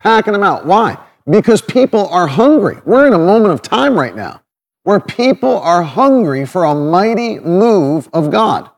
[0.00, 0.66] packing them out.
[0.66, 0.98] Why?
[1.28, 2.78] Because people are hungry.
[2.84, 4.42] We're in a moment of time right now
[4.88, 8.70] where people are hungry for a mighty move of God.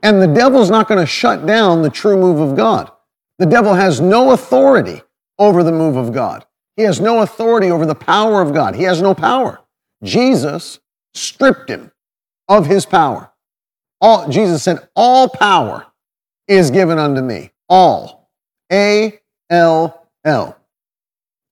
[0.00, 2.92] And the devil's not going to shut down the true move of God.
[3.40, 5.02] The devil has no authority
[5.40, 6.46] over the move of God.
[6.76, 8.74] He has no authority over the power of God.
[8.74, 9.60] He has no power.
[10.02, 10.80] Jesus
[11.14, 11.92] stripped him
[12.48, 13.30] of his power.
[14.00, 15.86] All, Jesus said, All power
[16.48, 17.52] is given unto me.
[17.68, 18.30] All.
[18.72, 20.56] A L L.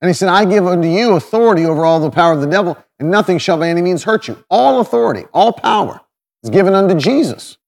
[0.01, 2.79] And he said, I give unto you authority over all the power of the devil,
[2.99, 4.43] and nothing shall by any means hurt you.
[4.49, 6.01] All authority, all power
[6.43, 7.59] is given unto Jesus.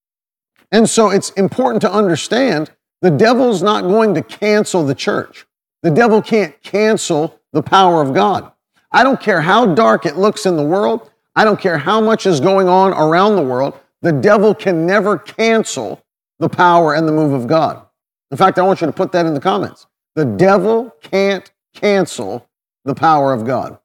[0.71, 2.71] And so it's important to understand
[3.03, 5.47] the devil's not going to cancel the church.
[5.83, 8.53] The devil can't cancel the power of God.
[8.91, 11.11] I don't care how dark it looks in the world.
[11.35, 13.79] I don't care how much is going on around the world.
[14.03, 16.03] The devil can never cancel
[16.39, 17.87] the power and the move of God.
[18.31, 19.87] In fact, I want you to put that in the comments.
[20.15, 22.49] The devil can't cancel
[22.85, 23.79] the power of God.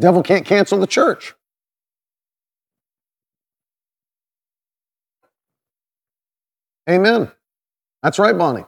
[0.00, 1.34] Devil can't cancel the church.
[6.88, 7.30] Amen.
[8.02, 8.64] That's right, Bonnie.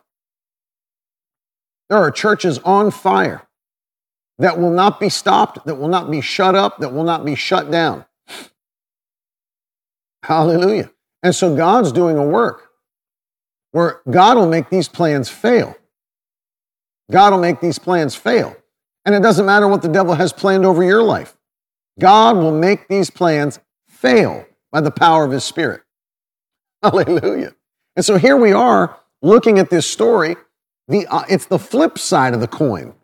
[1.88, 3.47] There are churches on fire
[4.38, 7.34] that will not be stopped, that will not be shut up, that will not be
[7.34, 8.04] shut down.
[10.22, 10.90] Hallelujah.
[11.22, 12.68] And so God's doing a work
[13.72, 15.76] where God will make these plans fail.
[17.10, 18.56] God will make these plans fail.
[19.04, 21.36] And it doesn't matter what the devil has planned over your life.
[21.98, 25.82] God will make these plans fail by the power of his spirit.
[26.82, 27.54] Hallelujah.
[27.96, 30.36] And so here we are looking at this story.
[30.86, 32.94] The, uh, it's the flip side of the coin.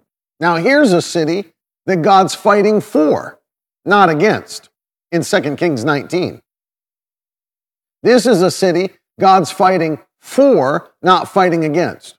[0.44, 1.54] Now, here's a city
[1.86, 3.40] that God's fighting for,
[3.86, 4.68] not against,
[5.10, 6.42] in 2 Kings 19.
[8.02, 12.18] This is a city God's fighting for, not fighting against.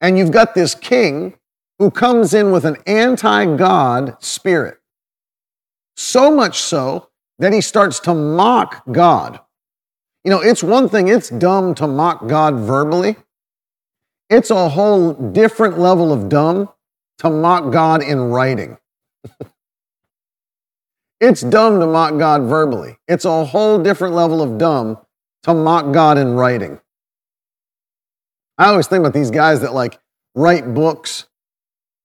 [0.00, 1.34] And you've got this king
[1.78, 4.78] who comes in with an anti God spirit.
[5.94, 9.38] So much so that he starts to mock God.
[10.24, 13.16] You know, it's one thing, it's dumb to mock God verbally.
[14.30, 16.70] It's a whole different level of dumb
[17.18, 18.78] to mock God in writing.
[21.20, 22.98] it's dumb to mock God verbally.
[23.08, 24.98] It's a whole different level of dumb
[25.44, 26.80] to mock God in writing.
[28.58, 29.98] I always think about these guys that like
[30.34, 31.26] write books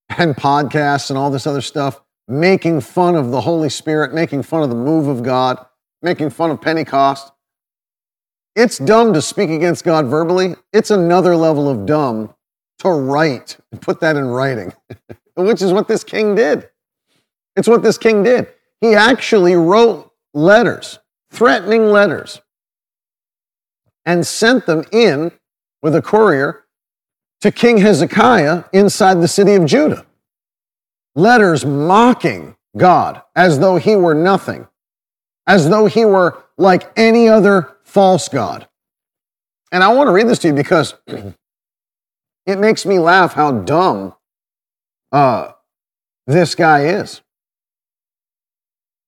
[0.09, 4.63] and podcasts and all this other stuff, making fun of the Holy Spirit, making fun
[4.63, 5.63] of the move of God,
[6.01, 7.31] making fun of Pentecost.
[8.55, 10.55] It's dumb to speak against God verbally.
[10.73, 12.33] It's another level of dumb
[12.79, 14.73] to write and put that in writing,
[15.35, 16.69] which is what this king did.
[17.55, 18.47] It's what this king did.
[18.81, 20.99] He actually wrote letters,
[21.31, 22.41] threatening letters,
[24.05, 25.31] and sent them in
[25.81, 26.65] with a courier
[27.41, 30.05] to King Hezekiah inside the city of Judah.
[31.15, 34.67] Letters mocking God as though he were nothing,
[35.47, 38.67] as though he were like any other false God.
[39.71, 40.93] And I want to read this to you because
[42.47, 44.15] it makes me laugh how dumb
[45.11, 45.51] uh,
[46.25, 47.21] this guy is.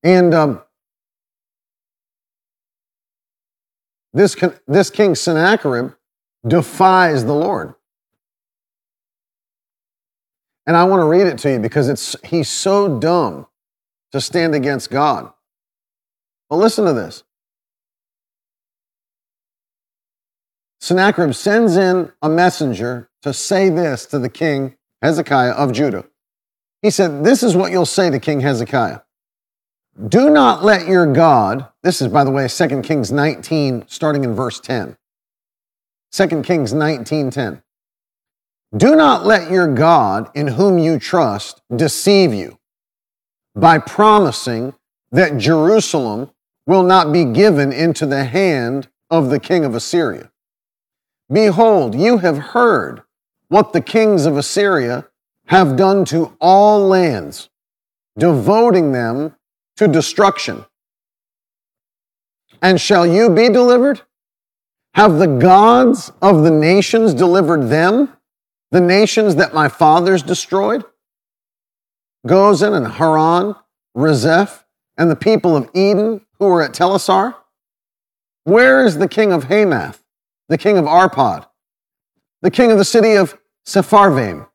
[0.04, 0.62] And um,
[4.14, 4.36] this,
[4.68, 5.94] this king Sennacherib
[6.46, 7.76] defies the Lord.
[10.68, 13.48] And I want to read it to you because it's, he's so dumb
[14.12, 15.32] to stand against God.
[16.50, 17.24] But listen to this.
[20.80, 26.06] Sennacherib sends in a messenger to say this to the king Hezekiah of Judah.
[26.82, 29.00] He said, This is what you'll say to King Hezekiah.
[30.08, 34.34] Do not let your God, this is, by the way, 2 Kings 19, starting in
[34.34, 34.96] verse 10.
[36.12, 37.62] 2 Kings 19, 10.
[38.78, 42.60] Do not let your God, in whom you trust, deceive you
[43.56, 44.74] by promising
[45.12, 46.30] that Jerusalem
[46.66, 50.29] will not be given into the hand of the king of Assyria.
[51.32, 53.04] Behold, you have heard
[53.50, 55.08] what the kings of Assyria
[55.46, 57.50] have done to all lands,
[58.18, 59.36] devoting them
[59.78, 60.66] to destruction.
[62.62, 64.02] And shall you be delivered?
[64.96, 68.18] Have the gods of the nations delivered them,
[68.72, 70.84] the nations that my fathers destroyed?
[72.28, 73.56] Gozan and Haran,
[73.96, 74.66] Rezeph,
[74.98, 77.36] and the people of Eden who were at Telassar?
[78.44, 79.99] Where is the king of Hamath,
[80.50, 81.46] the king of Arpad,
[82.42, 84.48] the king of the city of Sepharvaim,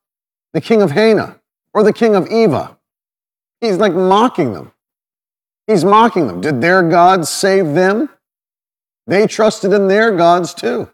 [0.53, 1.41] the king of Hena,
[1.73, 2.77] or the king of Ivvah?
[3.61, 4.73] He's like mocking them.
[5.67, 6.41] He's mocking them.
[6.41, 8.11] Did their gods save them?
[9.07, 10.91] They trusted in their gods too.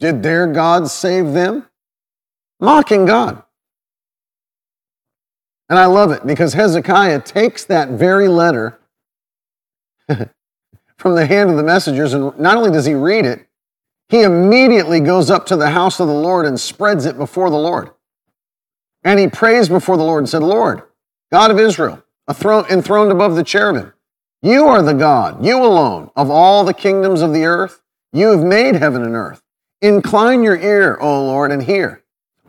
[0.00, 1.66] Did their gods save them?
[2.60, 3.42] Mocking God.
[5.68, 8.78] And I love it because Hezekiah takes that very letter
[10.08, 13.46] from the hand of the messengers, and not only does he read it,
[14.08, 17.56] he immediately goes up to the house of the Lord and spreads it before the
[17.56, 17.90] Lord.
[19.02, 20.82] And he prays before the Lord and said, Lord,
[21.30, 23.92] God of Israel, enthroned above the cherubim,
[24.42, 27.82] you are the God, you alone, of all the kingdoms of the earth.
[28.12, 29.42] You have made heaven and earth.
[29.82, 32.02] Incline your ear, O Lord, and hear.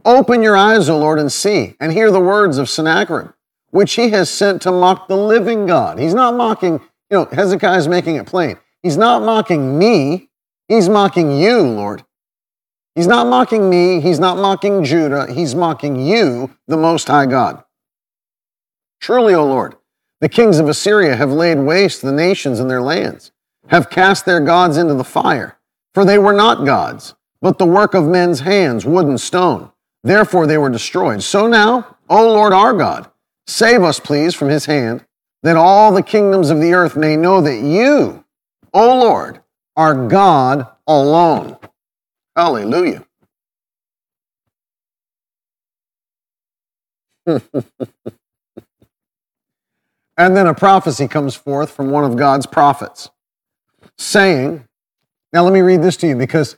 [0.05, 3.31] Open your eyes, O Lord, and see, and hear the words of Sennacherib,
[3.71, 5.99] which he has sent to mock the living God.
[5.99, 6.73] He's not mocking,
[7.09, 8.57] you know, Hezekiah is making it plain.
[8.81, 10.29] He's not mocking me,
[10.67, 12.03] he's mocking you, Lord.
[12.95, 17.63] He's not mocking me, he's not mocking Judah, he's mocking you, the Most High God.
[18.99, 19.75] Truly, O Lord,
[20.19, 23.31] the kings of Assyria have laid waste the nations and their lands,
[23.67, 25.59] have cast their gods into the fire,
[25.93, 29.71] for they were not gods, but the work of men's hands, wood and stone.
[30.03, 31.21] Therefore they were destroyed.
[31.21, 33.11] So now, O Lord our God,
[33.45, 35.05] save us, please, from his hand,
[35.43, 38.25] that all the kingdoms of the earth may know that you,
[38.73, 39.41] O Lord,
[39.77, 41.55] are God alone.
[42.35, 43.05] Hallelujah.
[47.27, 47.41] and
[50.17, 53.09] then a prophecy comes forth from one of God's prophets
[53.97, 54.65] saying,
[55.31, 56.57] Now let me read this to you because,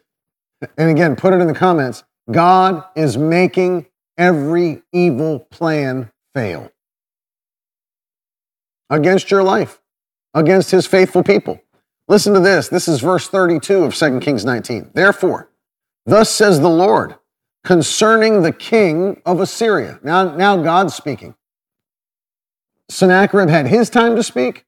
[0.77, 2.03] and again, put it in the comments.
[2.32, 6.71] God is making every evil plan fail
[8.89, 9.82] against your life,
[10.34, 11.60] against his faithful people.
[12.10, 12.67] Listen to this.
[12.67, 14.91] This is verse 32 of 2 Kings 19.
[14.95, 15.52] Therefore,
[16.08, 17.15] thus says the Lord
[17.63, 20.00] concerning the king of Assyria.
[20.02, 21.36] Now, now God's speaking.
[22.89, 24.65] Sennacherib had his time to speak.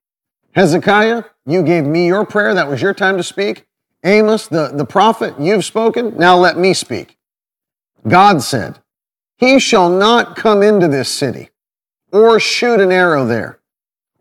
[0.51, 2.53] Hezekiah, you gave me your prayer.
[2.53, 3.65] That was your time to speak.
[4.03, 6.15] Amos, the, the prophet, you've spoken.
[6.17, 7.17] Now let me speak.
[8.07, 8.79] God said,
[9.37, 11.49] He shall not come into this city,
[12.11, 13.59] or shoot an arrow there,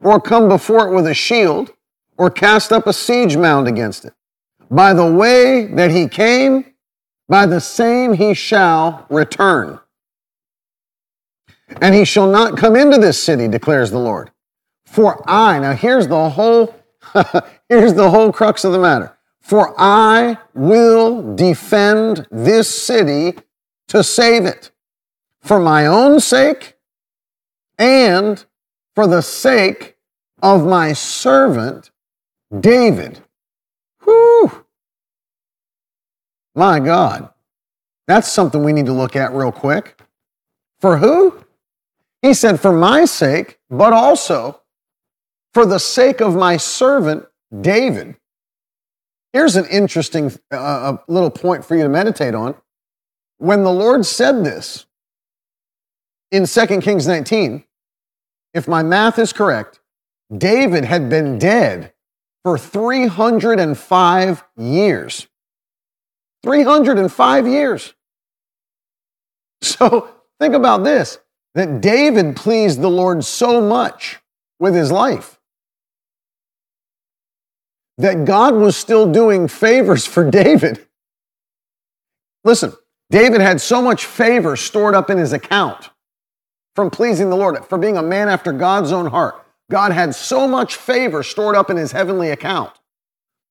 [0.00, 1.74] or come before it with a shield,
[2.20, 4.12] or cast up a siege mound against it.
[4.70, 6.66] By the way that he came,
[7.30, 9.80] by the same he shall return.
[11.80, 14.32] And he shall not come into this city, declares the Lord.
[14.84, 16.74] For I, now here's the whole,
[17.70, 19.16] here's the whole crux of the matter.
[19.40, 23.38] For I will defend this city
[23.88, 24.70] to save it
[25.40, 26.76] for my own sake
[27.78, 28.44] and
[28.94, 29.96] for the sake
[30.42, 31.90] of my servant
[32.58, 33.20] David.
[34.04, 34.64] Whew.
[36.54, 37.30] My God.
[38.06, 40.00] That's something we need to look at real quick.
[40.80, 41.44] For who?
[42.22, 44.60] He said, For my sake, but also
[45.54, 47.26] for the sake of my servant
[47.60, 48.16] David.
[49.32, 52.56] Here's an interesting uh, little point for you to meditate on.
[53.38, 54.86] When the Lord said this
[56.30, 57.64] in 2 Kings 19,
[58.52, 59.80] if my math is correct,
[60.36, 61.92] David had been dead
[62.44, 65.28] for 305 years.
[66.42, 67.94] 305 years.
[69.62, 71.18] So think about this
[71.54, 74.20] that David pleased the Lord so much
[74.58, 75.38] with his life
[77.98, 80.86] that God was still doing favors for David.
[82.44, 82.72] Listen,
[83.10, 85.90] David had so much favor stored up in his account
[86.74, 89.44] from pleasing the Lord, for being a man after God's own heart.
[89.70, 92.72] God had so much favor stored up in his heavenly account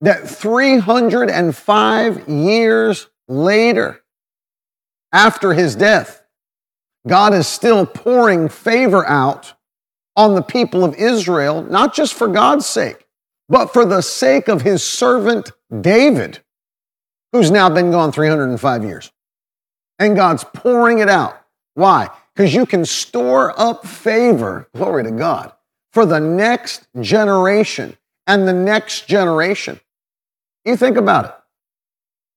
[0.01, 4.01] that 305 years later,
[5.11, 6.21] after his death,
[7.07, 9.53] God is still pouring favor out
[10.15, 13.07] on the people of Israel, not just for God's sake,
[13.47, 15.51] but for the sake of his servant
[15.81, 16.39] David,
[17.31, 19.11] who's now been gone 305 years.
[19.97, 21.41] And God's pouring it out.
[21.75, 22.09] Why?
[22.35, 25.53] Because you can store up favor, glory to God,
[25.91, 29.79] for the next generation and the next generation.
[30.65, 31.31] You think about it.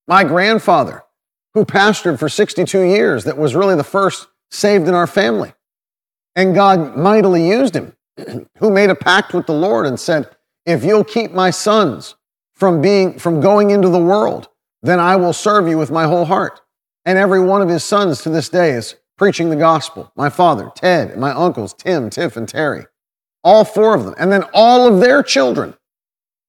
[0.09, 1.05] My grandfather,
[1.55, 5.53] who pastored for 62 years, that was really the first saved in our family,
[6.35, 7.95] and God mightily used him,
[8.59, 10.31] who made a pact with the Lord and said,
[10.65, 12.15] If you'll keep my sons
[12.55, 14.49] from being from going into the world,
[14.83, 16.61] then I will serve you with my whole heart.
[17.05, 20.13] And every one of his sons to this day is preaching the gospel.
[20.17, 22.87] My father, Ted, and my uncles, Tim, Tiff, and Terry.
[23.45, 24.15] All four of them.
[24.19, 25.75] And then all of their children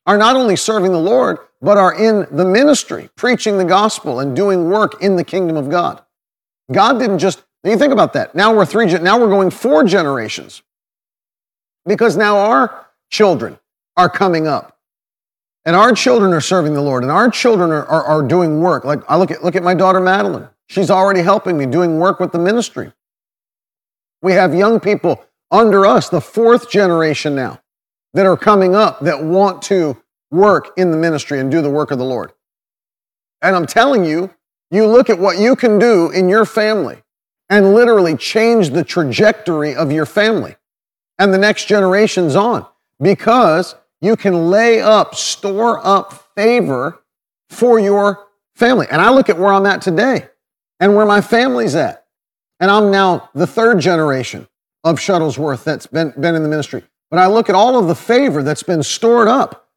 [0.05, 4.35] are not only serving the Lord, but are in the ministry, preaching the gospel and
[4.35, 6.01] doing work in the kingdom of God.
[6.71, 8.35] God didn't just, you think about that.
[8.35, 10.61] Now we're three, now we're going four generations
[11.85, 13.57] because now our children
[13.95, 14.77] are coming up
[15.65, 18.83] and our children are serving the Lord and our children are, are, are doing work.
[18.83, 20.49] Like I look at, look at my daughter Madeline.
[20.67, 22.91] She's already helping me doing work with the ministry.
[24.21, 25.23] We have young people
[25.53, 27.61] under us, the fourth generation now,
[28.13, 29.95] that are coming up that want to
[30.31, 32.33] work in the ministry and do the work of the Lord.
[33.41, 34.31] And I'm telling you,
[34.71, 37.03] you look at what you can do in your family
[37.49, 40.55] and literally change the trajectory of your family
[41.19, 42.65] and the next generation's on
[42.99, 47.03] because you can lay up, store up favor
[47.49, 48.87] for your family.
[48.89, 50.27] And I look at where I'm at today
[50.79, 52.05] and where my family's at.
[52.59, 54.47] And I'm now the third generation
[54.83, 56.83] of Shuttlesworth that's been, been in the ministry.
[57.09, 59.69] But I look at all of the favor that's been stored up.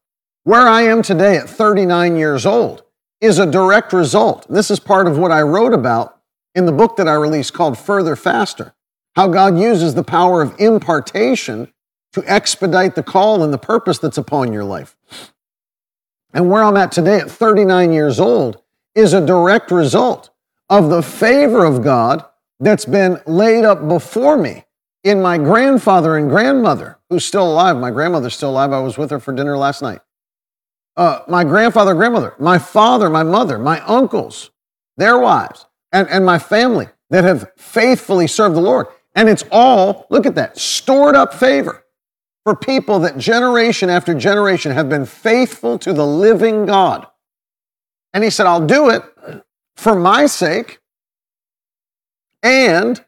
[0.45, 2.83] Where I am today at 39 years old
[3.21, 4.47] is a direct result.
[4.49, 6.21] This is part of what I wrote about
[6.55, 8.75] in the book that I released called Further Faster
[9.17, 11.73] how God uses the power of impartation
[12.13, 14.95] to expedite the call and the purpose that's upon your life.
[16.35, 18.63] And where I'm at today at 39 years old
[18.95, 20.29] is a direct result
[20.69, 22.27] of the favor of God
[22.61, 24.65] that's been laid up before me
[25.07, 27.77] in my grandfather and grandmother, who's still alive.
[27.77, 28.73] My grandmother's still alive.
[28.73, 30.01] I was with her for dinner last night.
[30.97, 34.51] Uh, my grandfather, grandmother, my father, my mother, my uncles,
[34.97, 38.89] their wives, and, and my family that have faithfully served the Lord.
[39.15, 41.85] And it's all, look at that, stored up favor
[42.43, 47.07] for people that generation after generation have been faithful to the living God.
[48.13, 49.05] And he said, I'll do it
[49.77, 50.81] for my sake
[52.43, 53.05] and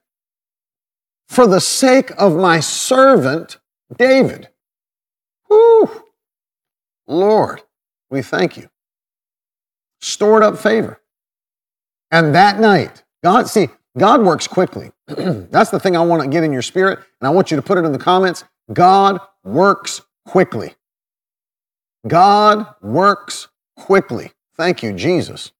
[1.28, 3.58] for the sake of my servant
[3.96, 4.48] David.
[5.48, 6.04] Whew.
[7.06, 7.62] Lord,
[8.10, 8.68] we thank you.
[10.00, 11.00] Stored up favor.
[12.10, 14.92] And that night, God, see, God works quickly.
[15.06, 17.62] That's the thing I want to get in your spirit, and I want you to
[17.62, 18.44] put it in the comments.
[18.72, 20.74] God works quickly.
[22.06, 24.32] God works quickly.
[24.56, 25.52] Thank you, Jesus.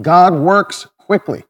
[0.00, 1.44] God works quickly.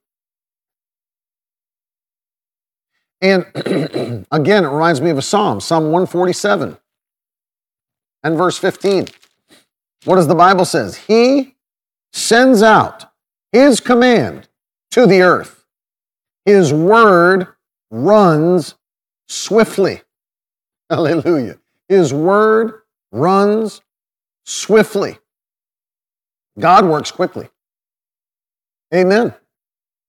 [3.22, 3.46] And
[4.30, 6.76] again, it reminds me of a psalm, Psalm 147
[8.22, 9.06] and verse 15.
[10.04, 10.96] What does the Bible says?
[10.96, 11.56] He
[12.12, 13.10] sends out
[13.50, 14.48] his command
[14.90, 15.64] to the earth.
[16.44, 17.48] His word
[17.90, 18.74] runs
[19.26, 20.02] swiftly.
[20.90, 21.58] Hallelujah.
[21.88, 23.80] His word runs
[24.44, 25.18] swiftly.
[26.58, 27.48] God works quickly.
[28.94, 29.34] Amen.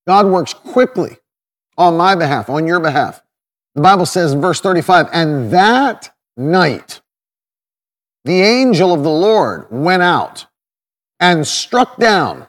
[0.07, 1.17] God works quickly
[1.77, 3.21] on my behalf, on your behalf.
[3.75, 7.01] The Bible says in verse 35, and that night
[8.23, 10.45] the angel of the Lord went out
[11.19, 12.47] and struck down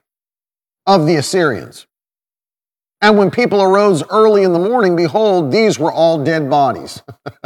[0.87, 1.87] of the Assyrians.
[3.01, 7.03] And when people arose early in the morning, behold, these were all dead bodies.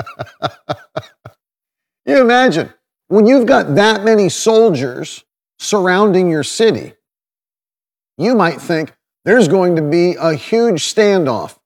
[2.07, 2.73] you imagine
[3.09, 5.25] when you've got that many soldiers
[5.59, 6.95] surrounding your city,
[8.19, 8.95] you might think
[9.25, 11.59] there's going to be a huge standoff.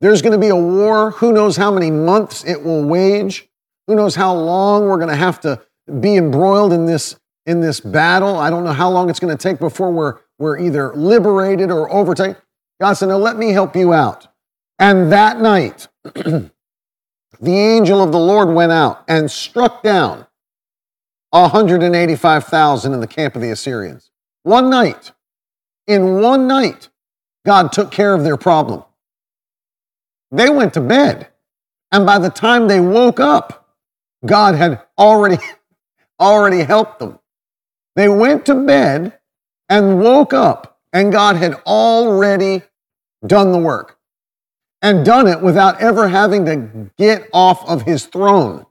[0.00, 1.10] There's going to be a war.
[1.12, 3.48] Who knows how many months it will wage?
[3.86, 5.60] Who knows how long we're going to have to
[6.00, 8.36] be embroiled in this, in this battle?
[8.36, 11.92] I don't know how long it's going to take before we're, we're either liberated or
[11.92, 12.36] overtaken.
[12.80, 14.28] God said, No, let me help you out.
[14.78, 16.50] And that night, the
[17.42, 20.27] angel of the Lord went out and struck down
[21.30, 24.10] 185,000 in the camp of the Assyrians.
[24.42, 25.12] One night.
[25.86, 26.88] In one night,
[27.46, 28.84] God took care of their problem.
[30.30, 31.28] They went to bed.
[31.90, 33.74] And by the time they woke up,
[34.24, 35.38] God had already,
[36.20, 37.18] already helped them.
[37.96, 39.18] They went to bed
[39.68, 42.62] and woke up, and God had already
[43.26, 43.98] done the work
[44.82, 48.64] and done it without ever having to get off of his throne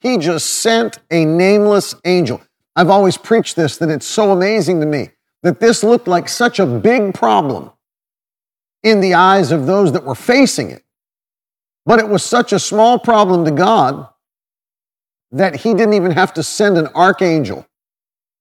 [0.00, 2.40] He just sent a nameless angel.
[2.76, 5.10] I've always preached this that it's so amazing to me
[5.42, 7.70] that this looked like such a big problem
[8.82, 10.82] in the eyes of those that were facing it.
[11.84, 14.08] But it was such a small problem to God
[15.32, 17.66] that he didn't even have to send an archangel.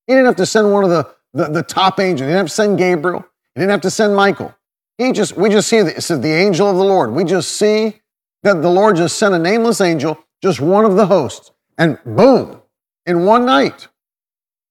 [0.07, 2.22] He didn't have to send one of the, the, the top angels.
[2.22, 3.26] He didn't have to send Gabriel.
[3.55, 4.55] He didn't have to send Michael.
[4.97, 7.12] He just, we just see that it says the angel of the Lord.
[7.12, 8.01] We just see
[8.43, 12.62] that the Lord just sent a nameless angel, just one of the hosts, and boom,
[13.06, 13.88] in one night.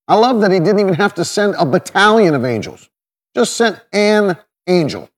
[0.06, 2.88] I love that he didn't even have to send a battalion of angels,
[3.34, 5.10] just sent an angel.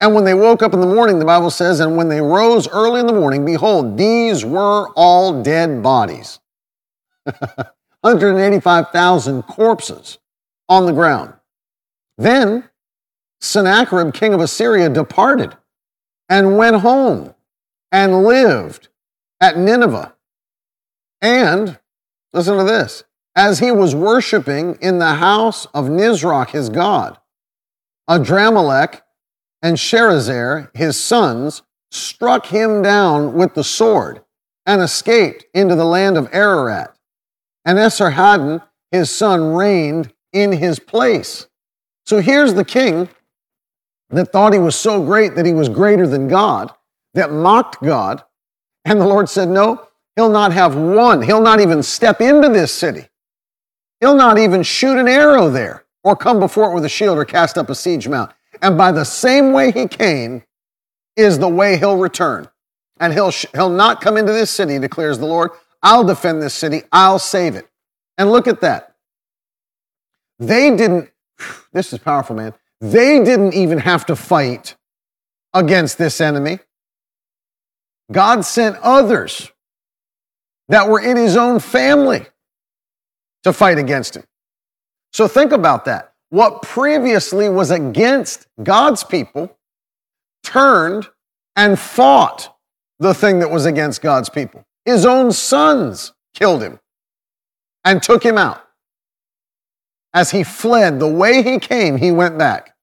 [0.00, 2.66] And when they woke up in the morning, the Bible says, and when they rose
[2.68, 6.40] early in the morning, behold, these were all dead bodies.
[8.02, 10.18] 185,000 corpses
[10.68, 11.32] on the ground.
[12.18, 12.68] Then
[13.40, 15.56] Sennacherib, king of Assyria, departed
[16.28, 17.34] and went home
[17.92, 18.88] and lived
[19.42, 20.14] at Nineveh.
[21.20, 21.78] And,
[22.32, 27.18] listen to this, as he was worshiping in the house of Nisroch, his god,
[28.08, 29.02] Adrammelech
[29.60, 34.22] and Sharezer, his sons, struck him down with the sword
[34.64, 36.96] and escaped into the land of Ararat.
[37.64, 41.46] And Esarhaddon, his son, reigned in his place.
[42.06, 43.08] So here's the king
[44.10, 46.72] that thought he was so great that he was greater than God,
[47.14, 48.22] that mocked God.
[48.84, 51.22] And the Lord said, No, he'll not have one.
[51.22, 53.06] He'll not even step into this city.
[54.00, 57.24] He'll not even shoot an arrow there or come before it with a shield or
[57.24, 58.32] cast up a siege mount.
[58.60, 60.42] And by the same way he came
[61.16, 62.48] is the way he'll return.
[63.00, 65.50] And he'll, he'll not come into this city, declares the Lord.
[65.82, 66.82] I'll defend this city.
[66.92, 67.68] I'll save it.
[68.18, 68.94] And look at that.
[70.38, 71.10] They didn't,
[71.72, 72.54] this is powerful, man.
[72.80, 74.76] They didn't even have to fight
[75.54, 76.58] against this enemy.
[78.12, 79.50] God sent others
[80.68, 82.26] that were in his own family
[83.42, 84.24] to fight against him.
[85.12, 89.54] So think about that what previously was against God's people
[90.42, 91.08] turned
[91.56, 92.56] and fought
[92.98, 94.64] the thing that was against God's people.
[94.86, 96.80] His own sons killed him
[97.84, 98.64] and took him out.
[100.14, 102.74] As he fled, the way he came, he went back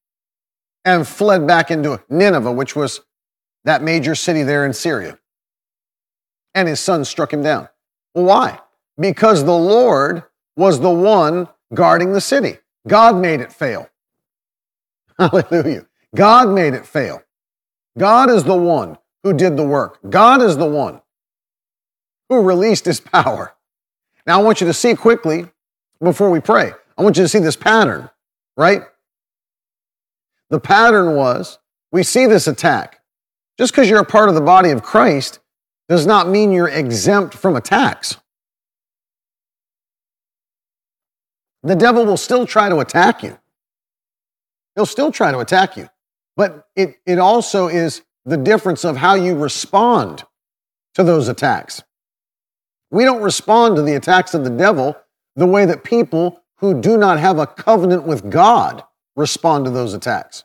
[0.86, 3.02] and fled back into Nineveh, which was
[3.64, 5.19] that major city there in Syria.
[6.56, 7.70] And his sons struck him down.
[8.14, 8.60] Well, why?
[9.00, 10.24] Because the Lord
[10.56, 12.58] was the one guarding the city.
[12.88, 13.90] God made it fail.
[15.20, 15.86] Hallelujah.
[16.16, 17.22] God made it fail.
[17.98, 20.00] God is the one who did the work.
[20.10, 21.02] God is the one
[22.30, 23.54] who released his power.
[24.26, 25.48] Now, I want you to see quickly
[26.02, 28.10] before we pray, I want you to see this pattern,
[28.56, 28.84] right?
[30.50, 31.60] The pattern was
[31.92, 33.02] we see this attack.
[33.58, 35.40] Just because you're a part of the body of Christ
[35.90, 38.16] does not mean you're exempt from attacks.
[41.64, 43.38] the devil will still try to attack you.
[44.76, 45.90] He'll still try to attack you.
[46.36, 50.24] But it, it also is the difference of how you respond
[50.94, 51.84] to those attacks.
[52.92, 54.96] We don't respond to the attacks of the devil
[55.36, 58.84] the way that people who do not have a covenant with God
[59.16, 60.44] respond to those attacks.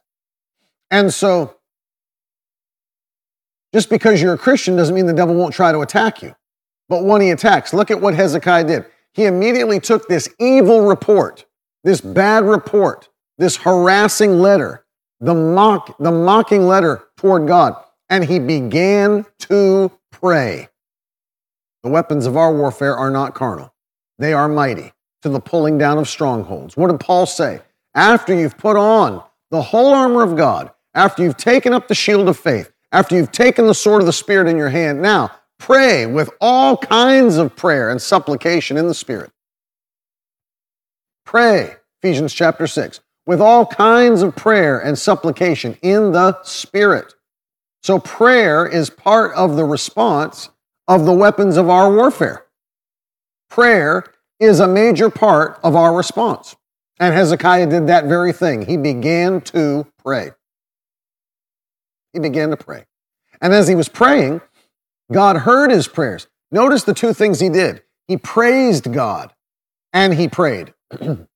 [0.91, 1.57] And so,
[3.75, 6.33] just because you're a Christian doesn't mean the devil won't try to attack you.
[6.89, 11.45] But when he attacks, look at what Hezekiah did he immediately took this evil report,
[11.85, 13.09] this bad report,
[13.39, 14.85] this harassing letter,
[15.21, 17.77] the mock, the mocking letter toward God,
[18.11, 20.69] and he began to pray.
[21.85, 23.73] The weapons of our warfare are not carnal.
[24.19, 26.77] They are mighty to the pulling down of strongholds.
[26.77, 27.61] What did Paul say?
[27.95, 32.29] After you've put on the whole armor of God, after you've taken up the shield
[32.29, 36.07] of faith, after you've taken the sword of the Spirit in your hand, now Pray
[36.07, 39.31] with all kinds of prayer and supplication in the Spirit.
[41.25, 47.15] Pray, Ephesians chapter 6, with all kinds of prayer and supplication in the Spirit.
[47.83, 50.51] So, prayer is part of the response
[50.87, 52.45] of the weapons of our warfare.
[53.49, 54.05] Prayer
[54.41, 56.57] is a major part of our response.
[57.01, 58.67] And Hezekiah did that very thing.
[58.67, 60.33] He began to pray.
[62.15, 62.87] He began to pray.
[63.43, 64.41] And as he was praying,
[65.13, 66.29] God heard his prayers.
[66.51, 67.83] Notice the two things he did.
[68.07, 69.35] He praised God
[69.93, 70.73] and he prayed.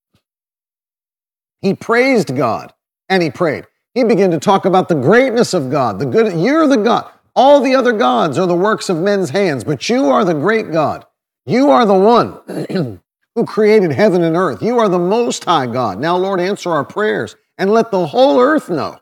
[1.60, 2.72] he praised God
[3.08, 3.66] and he prayed.
[3.94, 7.10] He began to talk about the greatness of God, the good, you're the God.
[7.34, 10.70] All the other gods are the works of men's hands, but you are the great
[10.70, 11.04] God.
[11.46, 13.00] You are the one
[13.34, 14.62] who created heaven and earth.
[14.62, 15.98] You are the most high God.
[15.98, 18.98] Now, Lord, answer our prayers and let the whole earth know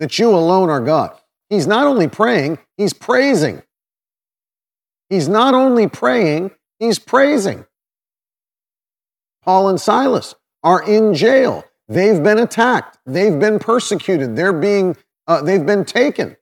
[0.00, 1.16] that you alone are God.
[1.48, 3.62] He's not only praying, he's praising.
[5.08, 7.66] He's not only praying, He's praising.
[9.42, 11.64] Paul and Silas are in jail.
[11.88, 12.98] They've been attacked.
[13.06, 14.36] They've been persecuted.
[14.36, 16.36] They're being, uh, they've been taken.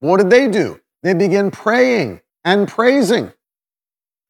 [0.00, 0.80] What did they do?
[1.02, 3.32] They begin praying and praising,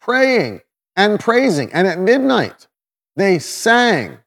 [0.01, 0.61] praying
[0.97, 1.73] and praising.
[1.73, 2.69] And at midnight,
[3.17, 4.19] they sang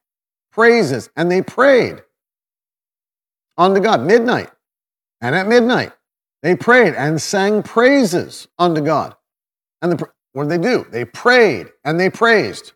[0.52, 2.02] praises and they prayed
[3.58, 4.00] unto God.
[4.00, 4.50] Midnight.
[5.20, 5.92] And at midnight,
[6.42, 9.16] they prayed and sang praises unto God.
[9.82, 10.86] And the, what did they do?
[10.90, 12.72] They prayed and they praised.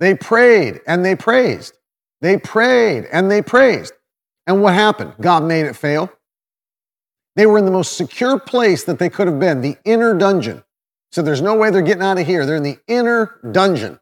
[0.00, 1.74] They prayed and they praised.
[2.20, 3.92] They prayed and they praised.
[4.46, 5.14] And what happened?
[5.20, 6.12] God made it fail.
[7.36, 10.62] They were in the most secure place that they could have been, the inner dungeon.
[11.10, 12.46] So there's no way they're getting out of here.
[12.46, 13.98] They're in the inner dungeon.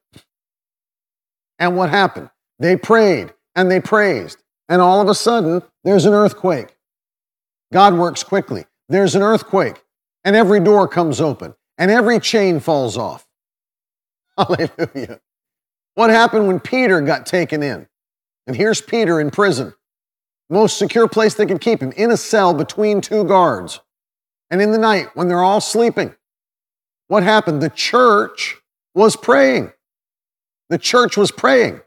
[1.59, 2.31] And what happened?
[2.59, 4.39] They prayed and they praised.
[4.73, 6.75] And all of a sudden, there's an earthquake.
[7.75, 8.64] God works quickly.
[8.89, 9.85] There's an earthquake,
[10.25, 13.27] and every door comes open, and every chain falls off.
[14.39, 15.20] Hallelujah.
[15.95, 17.87] What happened when Peter got taken in?
[18.47, 19.75] And here's Peter in prison,
[20.49, 23.81] most secure place they could keep him, in a cell between two guards.
[24.51, 26.14] And in the night, when they're all sleeping,
[27.09, 27.61] what happened?
[27.61, 28.57] The church
[28.95, 29.70] was praying.
[30.70, 31.83] The church was praying.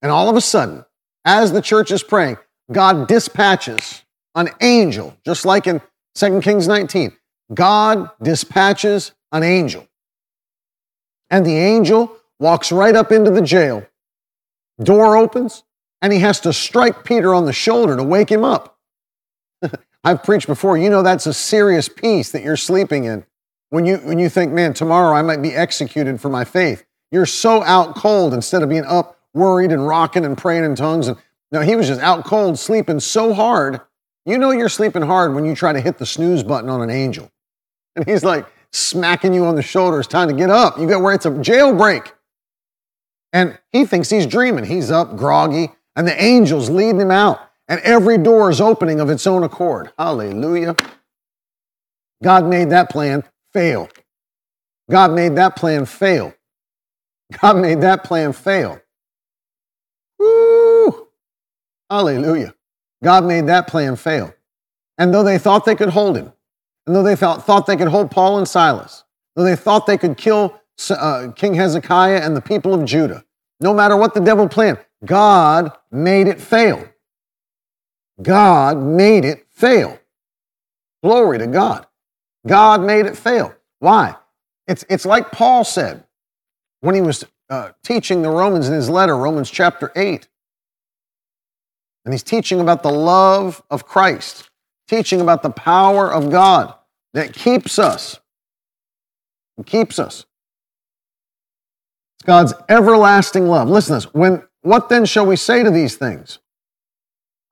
[0.00, 0.86] And all of a sudden,
[1.24, 2.38] as the church is praying,
[2.70, 4.02] God dispatches
[4.34, 5.80] an angel, just like in
[6.14, 7.12] 2 Kings 19.
[7.54, 9.86] God dispatches an angel.
[11.30, 13.86] And the angel walks right up into the jail.
[14.82, 15.64] Door opens,
[16.00, 18.78] and he has to strike Peter on the shoulder to wake him up.
[20.04, 20.76] I've preached before.
[20.76, 23.24] You know that's a serious peace that you're sleeping in.
[23.70, 26.84] When you, when you think, man, tomorrow I might be executed for my faith.
[27.10, 31.08] You're so out cold instead of being up, worried and rocking and praying in tongues.
[31.08, 31.16] And
[31.50, 33.80] no, he was just out cold, sleeping so hard.
[34.24, 36.90] You know you're sleeping hard when you try to hit the snooze button on an
[36.90, 37.30] angel.
[37.96, 39.98] And he's like smacking you on the shoulder.
[39.98, 40.78] It's time to get up.
[40.78, 42.12] You got where it's a jailbreak.
[43.32, 44.64] And he thinks he's dreaming.
[44.64, 47.40] He's up, groggy, and the angel's leading him out.
[47.68, 49.92] And every door is opening of its own accord.
[49.98, 50.76] Hallelujah.
[52.22, 53.88] God made that plan fail.
[54.90, 56.34] God made that plan fail.
[57.40, 58.81] God made that plan fail.
[60.22, 61.08] Woo!
[61.90, 62.54] Hallelujah.
[63.02, 64.32] God made that plan fail.
[64.98, 66.32] And though they thought they could hold him,
[66.86, 69.04] and though they thought, thought they could hold Paul and Silas,
[69.34, 70.60] though they thought they could kill
[70.90, 73.24] uh, King Hezekiah and the people of Judah,
[73.60, 76.88] no matter what the devil planned, God made it fail.
[78.20, 79.98] God made it fail.
[81.02, 81.86] Glory to God.
[82.46, 83.54] God made it fail.
[83.80, 84.16] Why?
[84.68, 86.04] It's, it's like Paul said
[86.80, 90.26] when he was uh, teaching the Romans in his letter, Romans chapter 8.
[92.06, 94.48] And he's teaching about the love of Christ,
[94.88, 96.74] teaching about the power of God
[97.12, 98.18] that keeps us.
[99.66, 100.24] Keeps us.
[102.16, 103.68] It's God's everlasting love.
[103.68, 104.14] Listen to this.
[104.14, 106.38] When, what then shall we say to these things?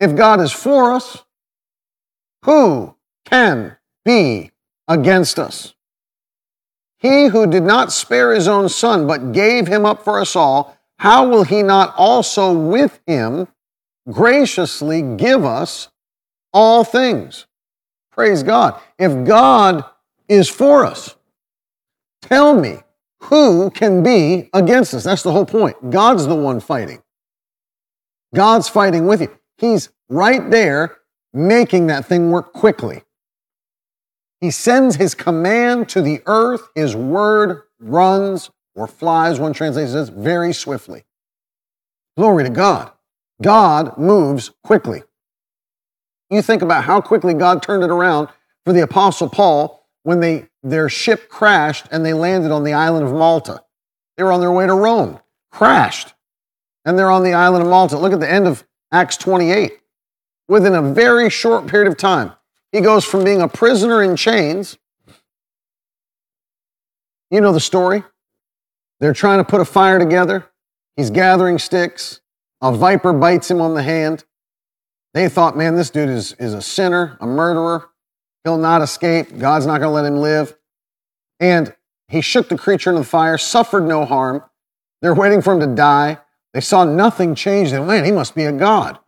[0.01, 1.25] If God is for us,
[2.47, 2.97] who
[3.27, 3.77] can
[4.07, 4.51] be
[4.89, 5.75] against us?
[7.01, 10.77] He who did not spare his own son, but gave him up for us all,
[10.99, 13.49] how will he not also with him
[14.11, 15.89] graciously give us
[16.53, 17.47] all things?
[18.13, 18.79] Praise God.
[18.99, 19.83] If God
[20.29, 21.17] is for us,
[22.21, 22.81] tell me
[23.23, 25.05] who can be against us?
[25.05, 25.91] That's the whole point.
[25.91, 27.03] God's the one fighting.
[28.35, 29.35] God's fighting with you.
[29.57, 30.99] He's right there
[31.33, 33.03] making that thing work quickly.
[34.41, 36.69] He sends his command to the earth.
[36.75, 41.05] His word runs or flies, one translation says, very swiftly.
[42.17, 42.91] Glory to God.
[43.43, 45.03] God moves quickly.
[46.31, 48.29] You think about how quickly God turned it around
[48.65, 53.07] for the Apostle Paul when they, their ship crashed and they landed on the island
[53.07, 53.63] of Malta.
[54.17, 55.19] They were on their way to Rome,
[55.51, 56.15] crashed,
[56.85, 57.99] and they're on the island of Malta.
[57.99, 59.73] Look at the end of Acts 28.
[60.49, 62.33] Within a very short period of time,
[62.73, 64.79] he goes from being a prisoner in chains.
[67.31, 68.05] You know the story.
[68.99, 70.47] They're trying to put a fire together.
[70.97, 72.21] He's gathering sticks.
[72.61, 74.25] A viper bites him on the hand.
[75.15, 77.89] They thought, man, this dude is, is a sinner, a murderer.
[78.45, 79.39] He'll not escape.
[79.39, 80.55] God's not going to let him live.
[81.41, 81.75] And
[82.09, 84.43] he shook the creature into the fire, suffered no harm.
[85.01, 86.19] They're waiting for him to die.
[86.53, 87.71] They saw nothing change.
[87.71, 88.99] They man, he must be a god.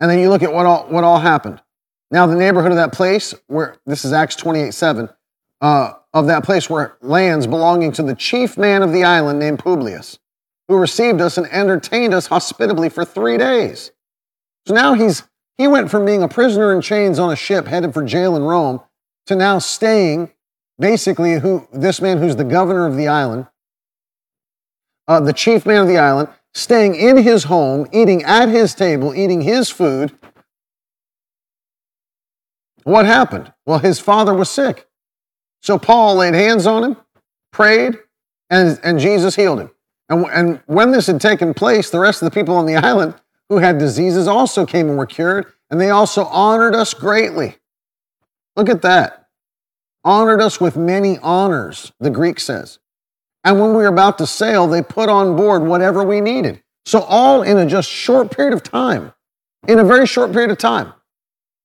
[0.00, 1.60] And then you look at what all, what all happened.
[2.10, 5.08] Now, the neighborhood of that place, where this is Acts 28 7,
[5.60, 9.58] uh, of that place were lands belonging to the chief man of the island named
[9.58, 10.18] Publius,
[10.68, 13.92] who received us and entertained us hospitably for three days.
[14.66, 15.24] So now he's
[15.56, 18.42] he went from being a prisoner in chains on a ship headed for jail in
[18.42, 18.80] Rome
[19.26, 20.30] to now staying
[20.78, 23.48] basically who this man who's the governor of the island
[25.08, 29.14] uh, the chief man of the island, staying in his home, eating at his table,
[29.14, 30.12] eating his food.
[32.88, 33.52] What happened?
[33.66, 34.88] Well, his father was sick.
[35.60, 36.96] So Paul laid hands on him,
[37.52, 37.98] prayed,
[38.48, 39.70] and, and Jesus healed him.
[40.08, 43.14] And, and when this had taken place, the rest of the people on the island
[43.50, 47.56] who had diseases also came and were cured, and they also honored us greatly.
[48.56, 49.26] Look at that.
[50.02, 52.78] Honored us with many honors, the Greek says.
[53.44, 56.62] And when we were about to sail, they put on board whatever we needed.
[56.86, 59.12] So, all in a just short period of time,
[59.66, 60.94] in a very short period of time.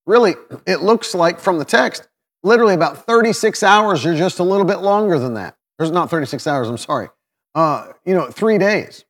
[0.06, 0.36] Really,
[0.68, 2.08] it looks like from the text,
[2.43, 5.56] literally about 36 hours or just a little bit longer than that.
[5.78, 7.10] There's not 36 hours, I'm sorry.
[7.56, 9.06] Uh, you know, three days.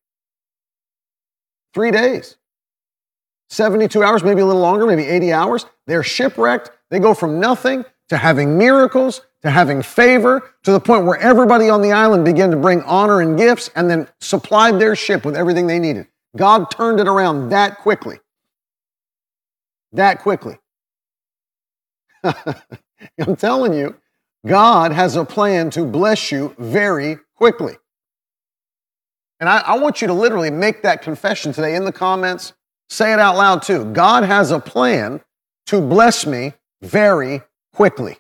[1.74, 2.38] Three days.
[3.50, 5.66] 72 hours, maybe a little longer, maybe 80 hours.
[5.88, 6.72] They're shipwrecked.
[6.90, 11.70] They go from nothing to having miracles to having favor to the point where everybody
[11.70, 15.36] on the island began to bring honor and gifts and then supplied their ship with
[15.36, 16.08] everything they needed.
[16.36, 18.20] God turned it around that quickly.
[19.92, 20.58] That quickly.
[23.20, 23.96] I'm telling you,
[24.46, 27.78] God has a plan to bless you very quickly.
[29.40, 32.54] And I, I, want you to literally make that confession today in the comments.
[32.90, 33.86] Say it out loud too.
[33.86, 35.22] God has a plan
[35.68, 37.42] to bless me very
[37.74, 38.18] quickly.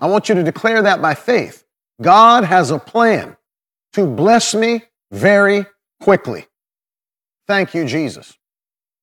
[0.00, 1.64] I want you to declare that by faith.
[2.02, 3.36] God has a plan
[3.92, 5.66] to bless me very
[6.00, 6.46] quickly.
[7.46, 8.36] Thank you, Jesus.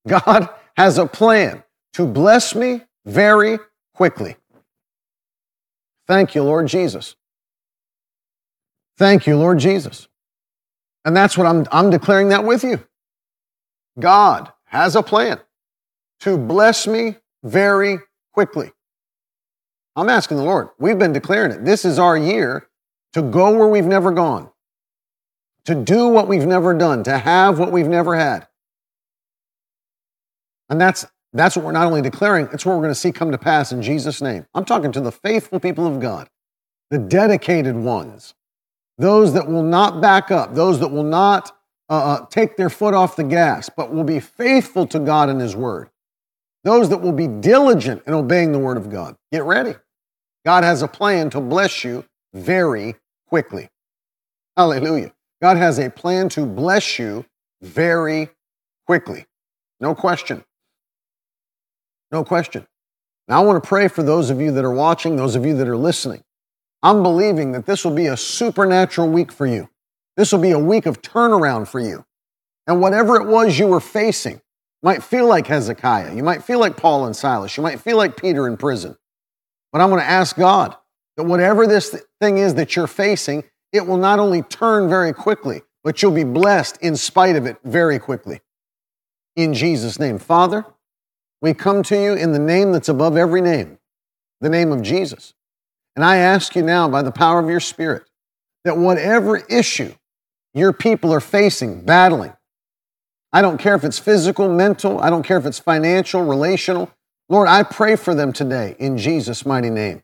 [0.06, 1.62] God has a plan
[1.94, 3.58] to bless me very
[3.94, 4.36] quickly.
[6.06, 7.16] Thank you, Lord Jesus.
[8.98, 10.08] Thank you, Lord Jesus.
[11.04, 12.84] And that's what I'm, I'm declaring that with you.
[13.98, 15.40] God has a plan
[16.20, 17.98] to bless me very
[18.32, 18.72] quickly.
[19.96, 20.68] I'm asking the Lord.
[20.78, 21.64] We've been declaring it.
[21.64, 22.68] This is our year
[23.12, 24.50] to go where we've never gone,
[25.64, 28.48] to do what we've never done, to have what we've never had.
[30.70, 33.30] And that's, that's what we're not only declaring, it's what we're going to see come
[33.30, 34.46] to pass in Jesus' name.
[34.54, 36.28] I'm talking to the faithful people of God,
[36.90, 38.34] the dedicated ones,
[38.98, 41.56] those that will not back up, those that will not
[41.88, 45.40] uh, uh take their foot off the gas, but will be faithful to God and
[45.40, 45.88] His Word.
[46.64, 49.16] Those that will be diligent in obeying the word of God.
[49.32, 49.74] Get ready.
[50.44, 52.94] God has a plan to bless you very
[53.26, 53.68] quickly.
[54.56, 55.12] Hallelujah.
[55.40, 57.24] God has a plan to bless you
[57.62, 58.28] very
[58.86, 59.26] quickly.
[59.80, 60.44] No question.
[62.12, 62.66] No question.
[63.26, 65.56] Now, I want to pray for those of you that are watching, those of you
[65.56, 66.22] that are listening.
[66.82, 69.68] I'm believing that this will be a supernatural week for you.
[70.16, 72.04] This will be a week of turnaround for you.
[72.66, 74.40] And whatever it was you were facing,
[74.82, 76.14] might feel like Hezekiah.
[76.14, 77.56] You might feel like Paul and Silas.
[77.56, 78.96] You might feel like Peter in prison.
[79.72, 80.76] But I'm going to ask God
[81.16, 85.62] that whatever this thing is that you're facing, it will not only turn very quickly,
[85.84, 88.40] but you'll be blessed in spite of it very quickly.
[89.36, 90.18] In Jesus' name.
[90.18, 90.66] Father,
[91.42, 93.78] we come to you in the name that's above every name,
[94.40, 95.34] the name of Jesus.
[95.96, 98.04] And I ask you now, by the power of your Spirit,
[98.64, 99.92] that whatever issue
[100.54, 102.32] your people are facing, battling,
[103.32, 106.90] I don't care if it's physical, mental, I don't care if it's financial, relational.
[107.28, 110.02] Lord, I pray for them today in Jesus' mighty name.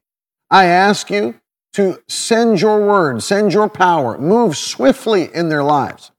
[0.51, 1.41] I ask you
[1.75, 6.11] to send your word, send your power, move swiftly in their lives.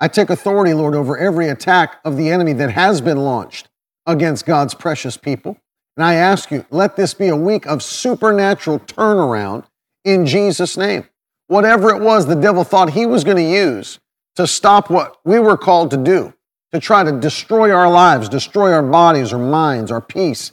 [0.00, 3.68] I take authority, Lord, over every attack of the enemy that has been launched
[4.06, 5.58] against God's precious people.
[5.96, 9.64] And I ask you, let this be a week of supernatural turnaround
[10.04, 11.06] in Jesus' name.
[11.48, 13.98] Whatever it was the devil thought he was going to use
[14.34, 16.34] to stop what we were called to do,
[16.72, 20.52] to try to destroy our lives, destroy our bodies, our minds, our peace.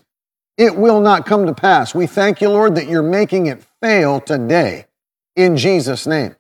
[0.58, 1.94] It will not come to pass.
[1.94, 4.86] We thank you, Lord, that you're making it fail today
[5.36, 6.36] in Jesus' name.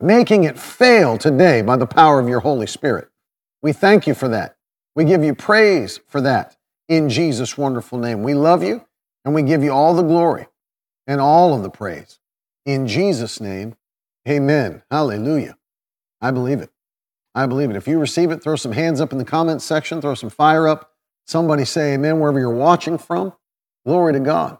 [0.00, 3.08] Making it fail today by the power of your Holy Spirit.
[3.62, 4.53] We thank you for that.
[4.94, 6.56] We give you praise for that
[6.88, 8.22] in Jesus' wonderful name.
[8.22, 8.84] We love you
[9.24, 10.46] and we give you all the glory
[11.06, 12.18] and all of the praise.
[12.64, 13.76] In Jesus' name,
[14.28, 14.82] amen.
[14.90, 15.56] Hallelujah.
[16.20, 16.70] I believe it.
[17.34, 17.76] I believe it.
[17.76, 20.68] If you receive it, throw some hands up in the comments section, throw some fire
[20.68, 20.92] up.
[21.26, 23.32] Somebody say amen wherever you're watching from.
[23.84, 24.58] Glory to God.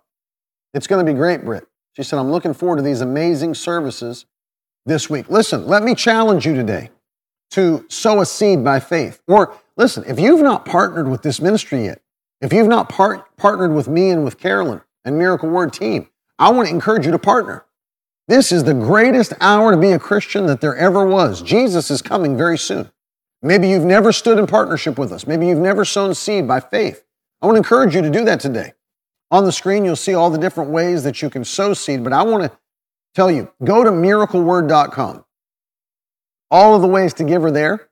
[0.72, 1.66] It's going to be great, Britt.
[1.92, 4.26] She said, I'm looking forward to these amazing services
[4.84, 5.30] this week.
[5.30, 6.90] Listen, let me challenge you today
[7.54, 9.22] to sow a seed by faith.
[9.28, 12.00] Or listen, if you've not partnered with this ministry yet,
[12.40, 16.50] if you've not part- partnered with me and with Carolyn and Miracle Word team, I
[16.50, 17.64] want to encourage you to partner.
[18.26, 21.42] This is the greatest hour to be a Christian that there ever was.
[21.42, 22.90] Jesus is coming very soon.
[23.40, 25.24] Maybe you've never stood in partnership with us.
[25.24, 27.04] Maybe you've never sown seed by faith.
[27.40, 28.72] I want to encourage you to do that today.
[29.30, 32.12] On the screen, you'll see all the different ways that you can sow seed, but
[32.12, 32.58] I want to
[33.14, 35.23] tell you go to miracleword.com.
[36.54, 37.88] All of the ways to give are there.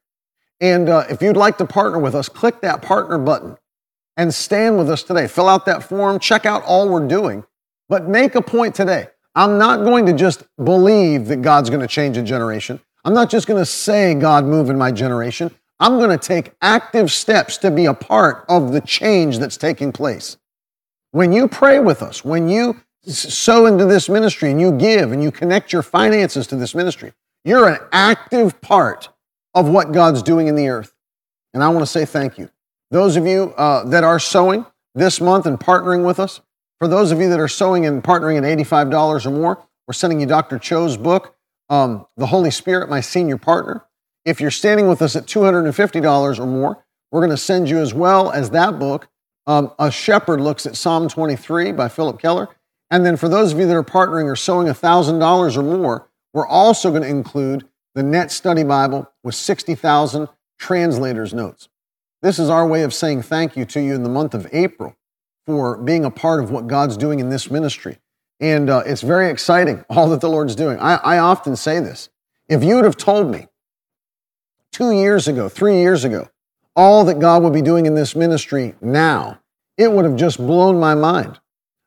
[0.60, 3.56] And uh, if you'd like to partner with us, click that partner button
[4.16, 5.26] and stand with us today.
[5.26, 7.42] Fill out that form, check out all we're doing,
[7.88, 9.08] but make a point today.
[9.34, 12.78] I'm not going to just believe that God's going to change a generation.
[13.04, 15.50] I'm not just going to say God move in my generation.
[15.80, 19.90] I'm going to take active steps to be a part of the change that's taking
[19.90, 20.36] place.
[21.10, 25.20] When you pray with us, when you sow into this ministry and you give and
[25.20, 27.12] you connect your finances to this ministry,
[27.44, 29.08] you're an active part
[29.54, 30.94] of what God's doing in the earth.
[31.54, 32.50] And I want to say thank you.
[32.90, 36.40] Those of you uh, that are sowing this month and partnering with us,
[36.78, 40.20] for those of you that are sowing and partnering at $85 or more, we're sending
[40.20, 40.58] you Dr.
[40.58, 41.34] Cho's book,
[41.68, 43.84] um, The Holy Spirit, My Senior Partner.
[44.24, 47.92] If you're standing with us at $250 or more, we're going to send you as
[47.92, 49.08] well as that book,
[49.46, 52.48] um, A Shepherd Looks at Psalm 23 by Phillip Keller.
[52.90, 56.46] And then for those of you that are partnering or sowing $1,000 or more, we're
[56.46, 60.28] also going to include the Net Study Bible with 60,000
[60.58, 61.68] translators' notes.
[62.22, 64.96] This is our way of saying thank you to you in the month of April
[65.44, 67.98] for being a part of what God's doing in this ministry.
[68.40, 70.78] And uh, it's very exciting, all that the Lord's doing.
[70.78, 72.08] I, I often say this.
[72.48, 73.48] If you would have told me
[74.70, 76.28] two years ago, three years ago,
[76.74, 79.40] all that God would be doing in this ministry now,
[79.76, 81.40] it would have just blown my mind.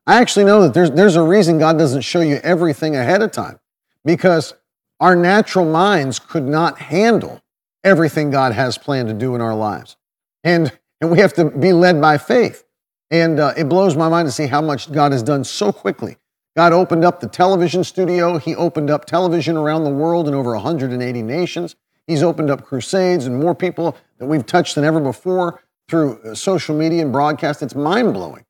[0.06, 3.32] I actually know that there's, there's a reason God doesn't show you everything ahead of
[3.32, 3.60] time
[4.06, 4.54] because
[5.00, 7.42] our natural minds could not handle
[7.84, 9.98] everything God has planned to do in our lives.
[10.44, 12.64] And, and we have to be led by faith.
[13.12, 16.18] And uh, it blows my mind to see how much God has done so quickly.
[16.56, 18.38] God opened up the television studio.
[18.38, 21.76] He opened up television around the world in over 180 nations.
[22.08, 26.36] He's opened up crusades and more people that we've touched than ever before through uh,
[26.36, 27.62] social media and broadcast.
[27.62, 28.46] It's mind blowing.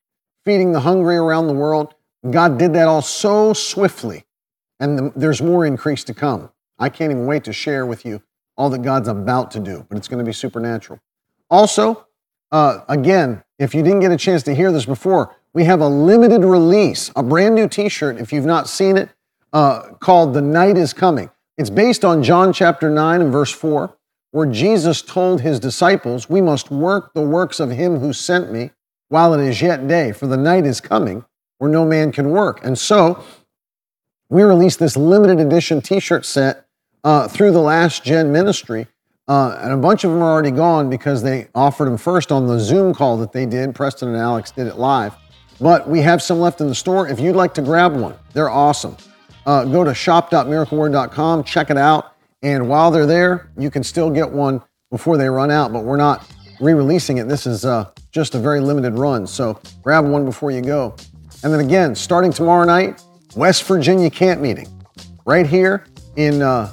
[0.46, 1.96] Feeding the hungry around the world.
[2.30, 4.25] God did that all so swiftly
[4.80, 6.52] and the, there's more increase to come.
[6.78, 8.22] I can't even wait to share with you
[8.58, 11.00] all that God's about to do, but it's going to be supernatural.
[11.50, 12.08] Also,
[12.52, 15.88] uh, again, if you didn't get a chance to hear this before, we have a
[15.88, 19.10] limited release, a brand new t shirt, if you've not seen it,
[19.54, 21.30] uh, called The Night is Coming.
[21.58, 23.96] It's based on John chapter 9 and verse 4,
[24.32, 28.72] where Jesus told his disciples, We must work the works of him who sent me
[29.08, 31.24] while it is yet day, for the night is coming
[31.58, 32.64] where no man can work.
[32.66, 33.24] And so,
[34.30, 36.66] we released this limited edition t shirt set
[37.04, 38.88] uh, through the Last Gen ministry.
[39.28, 42.46] Uh, and a bunch of them are already gone because they offered them first on
[42.46, 43.74] the Zoom call that they did.
[43.74, 45.16] Preston and Alex did it live.
[45.60, 47.08] But we have some left in the store.
[47.08, 48.98] If you'd like to grab one, they're awesome.
[49.46, 52.14] Uh, go to shop.miracleword.com, check it out.
[52.44, 54.62] And while they're there, you can still get one
[54.92, 55.74] before they run out.
[55.74, 57.28] But we're not re releasing it.
[57.28, 59.26] This is uh, just a very limited run.
[59.26, 60.96] So grab one before you go.
[61.44, 63.04] And then again, starting tomorrow night,
[63.36, 64.68] West Virginia camp meeting
[65.26, 66.72] right here in uh,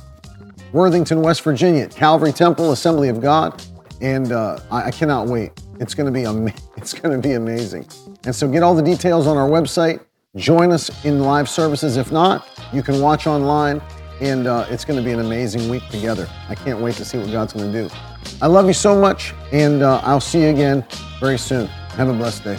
[0.72, 3.62] Worthington, West Virginia, Calvary Temple Assembly of God,
[4.00, 5.52] and uh, I, I, cannot wait.
[5.80, 7.86] It's going to be am- it's going to be amazing.
[8.24, 10.00] And so get all the details on our website.
[10.36, 11.96] Join us in live services.
[11.96, 13.82] If not, you can watch online,
[14.20, 16.28] and uh, it's going to be an amazing week together.
[16.48, 17.94] I can't wait to see what God's going to do.
[18.40, 20.86] I love you so much, and uh, I'll see you again
[21.20, 21.66] very soon.
[21.66, 22.58] Have a blessed day.